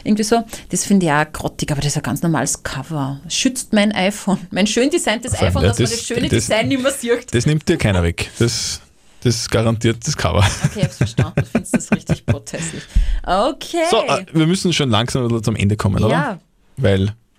[0.04, 0.44] Irgendwie so.
[0.70, 3.20] Das finde ich auch grottig, aber das ist ein ganz normales Cover.
[3.30, 4.38] Schützt mein iPhone.
[4.52, 6.92] Mein schön designtes allem, iPhone, ja, dass man das- das schöne das- Design nicht mehr
[6.92, 7.34] sieht.
[7.34, 8.30] Das nimmt dir keiner weg.
[8.40, 8.82] Das,
[9.24, 10.40] das garantiert das Cover.
[10.66, 11.34] Okay, ich hab's verstanden.
[11.36, 12.84] Du findest das richtig protestlich.
[13.24, 13.84] Okay.
[13.90, 16.10] So, äh, wir müssen schon langsam zum Ende kommen, oder?
[16.10, 16.40] ja,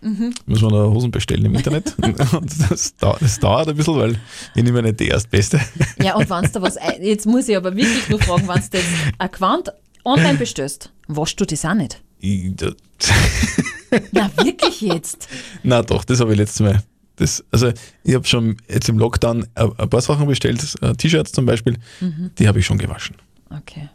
[0.03, 1.95] Weil müssen wir noch Hosen bestellen im Internet.
[2.03, 4.19] Und das, dau- das dauert ein bisschen, weil
[4.55, 5.61] ich nehme nicht die Erstbeste.
[6.03, 8.63] Ja, und wenn du da was, jetzt muss ich aber wirklich nur fragen, wenn du
[8.79, 8.89] jetzt
[9.19, 9.73] ein Gewand
[10.05, 12.03] online bestellst, waschst du das auch nicht?
[12.19, 12.73] Ich, da,
[14.13, 15.29] Na, wirklich jetzt?
[15.63, 16.83] na doch, das habe ich letztes Mal.
[17.17, 17.71] Das, also
[18.05, 21.77] ich habe schon jetzt im Lockdown ein paar Sachen bestellt, äh, T-Shirts zum Beispiel,
[22.39, 23.17] die habe ich schon gewaschen.
[23.51, 23.89] Okay.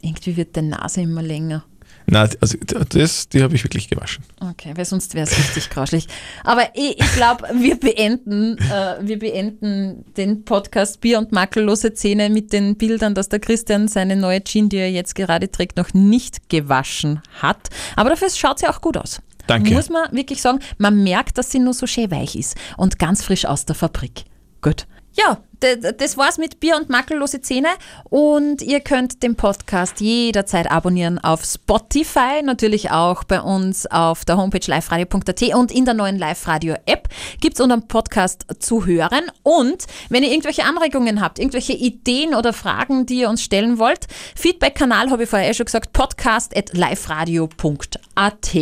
[0.00, 1.64] Irgendwie wird deine Nase immer länger.
[2.10, 2.56] Na, also
[2.88, 4.24] das, die habe ich wirklich gewaschen.
[4.40, 6.06] Okay, weil sonst wäre es richtig grauslich.
[6.42, 12.30] Aber ich, ich glaube, wir beenden, äh, wir beenden den Podcast Bier und makellose Zähne
[12.30, 15.92] mit den Bildern, dass der Christian seine neue Jeans, die er jetzt gerade trägt, noch
[15.92, 17.68] nicht gewaschen hat.
[17.94, 19.20] Aber dafür schaut sie auch gut aus.
[19.46, 19.74] Danke.
[19.74, 23.22] Muss man wirklich sagen, man merkt, dass sie nur so schön weich ist und ganz
[23.22, 24.24] frisch aus der Fabrik.
[24.62, 24.86] Gut.
[25.18, 27.70] Ja, das war's mit Bier und makellose Zähne
[28.08, 34.36] und ihr könnt den Podcast jederzeit abonnieren auf Spotify, natürlich auch bei uns auf der
[34.36, 37.08] Homepage liveradio.at und in der neuen Live-Radio-App
[37.40, 43.04] gibt's unseren Podcast zu hören und wenn ihr irgendwelche Anregungen habt, irgendwelche Ideen oder Fragen,
[43.04, 44.06] die ihr uns stellen wollt,
[44.36, 48.56] Feedback-Kanal habe ich vorher eh schon gesagt, podcast at liveradio.at.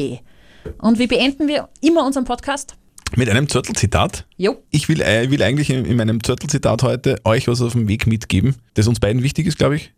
[0.78, 2.76] Und wie beenden wir immer unseren Podcast?
[3.16, 4.26] Mit einem Zörtelzitat.
[4.36, 4.62] Jo.
[4.70, 8.06] Ich will, äh, will eigentlich in, in meinem Zörtelzitat heute euch was auf dem Weg
[8.06, 9.92] mitgeben, das uns beiden wichtig ist, glaube ich.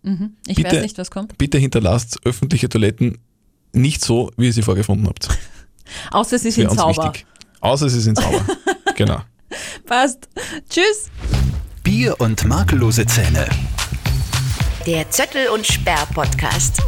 [0.46, 0.76] Ich Bitte.
[0.76, 1.36] weiß nicht, was kommt.
[1.36, 3.18] Bitte hinterlasst öffentliche Toiletten
[3.72, 5.28] nicht so, wie ihr sie vorgefunden habt.
[6.12, 7.06] Außer sie sind sauber.
[7.06, 7.26] wichtig.
[7.60, 8.44] Außer sie sind sauber.
[8.96, 9.20] genau.
[9.84, 10.28] Passt.
[10.70, 11.10] Tschüss.
[11.82, 13.48] Bier und makellose Zähne.
[14.86, 16.82] Der Zöttel und Sperr Podcast.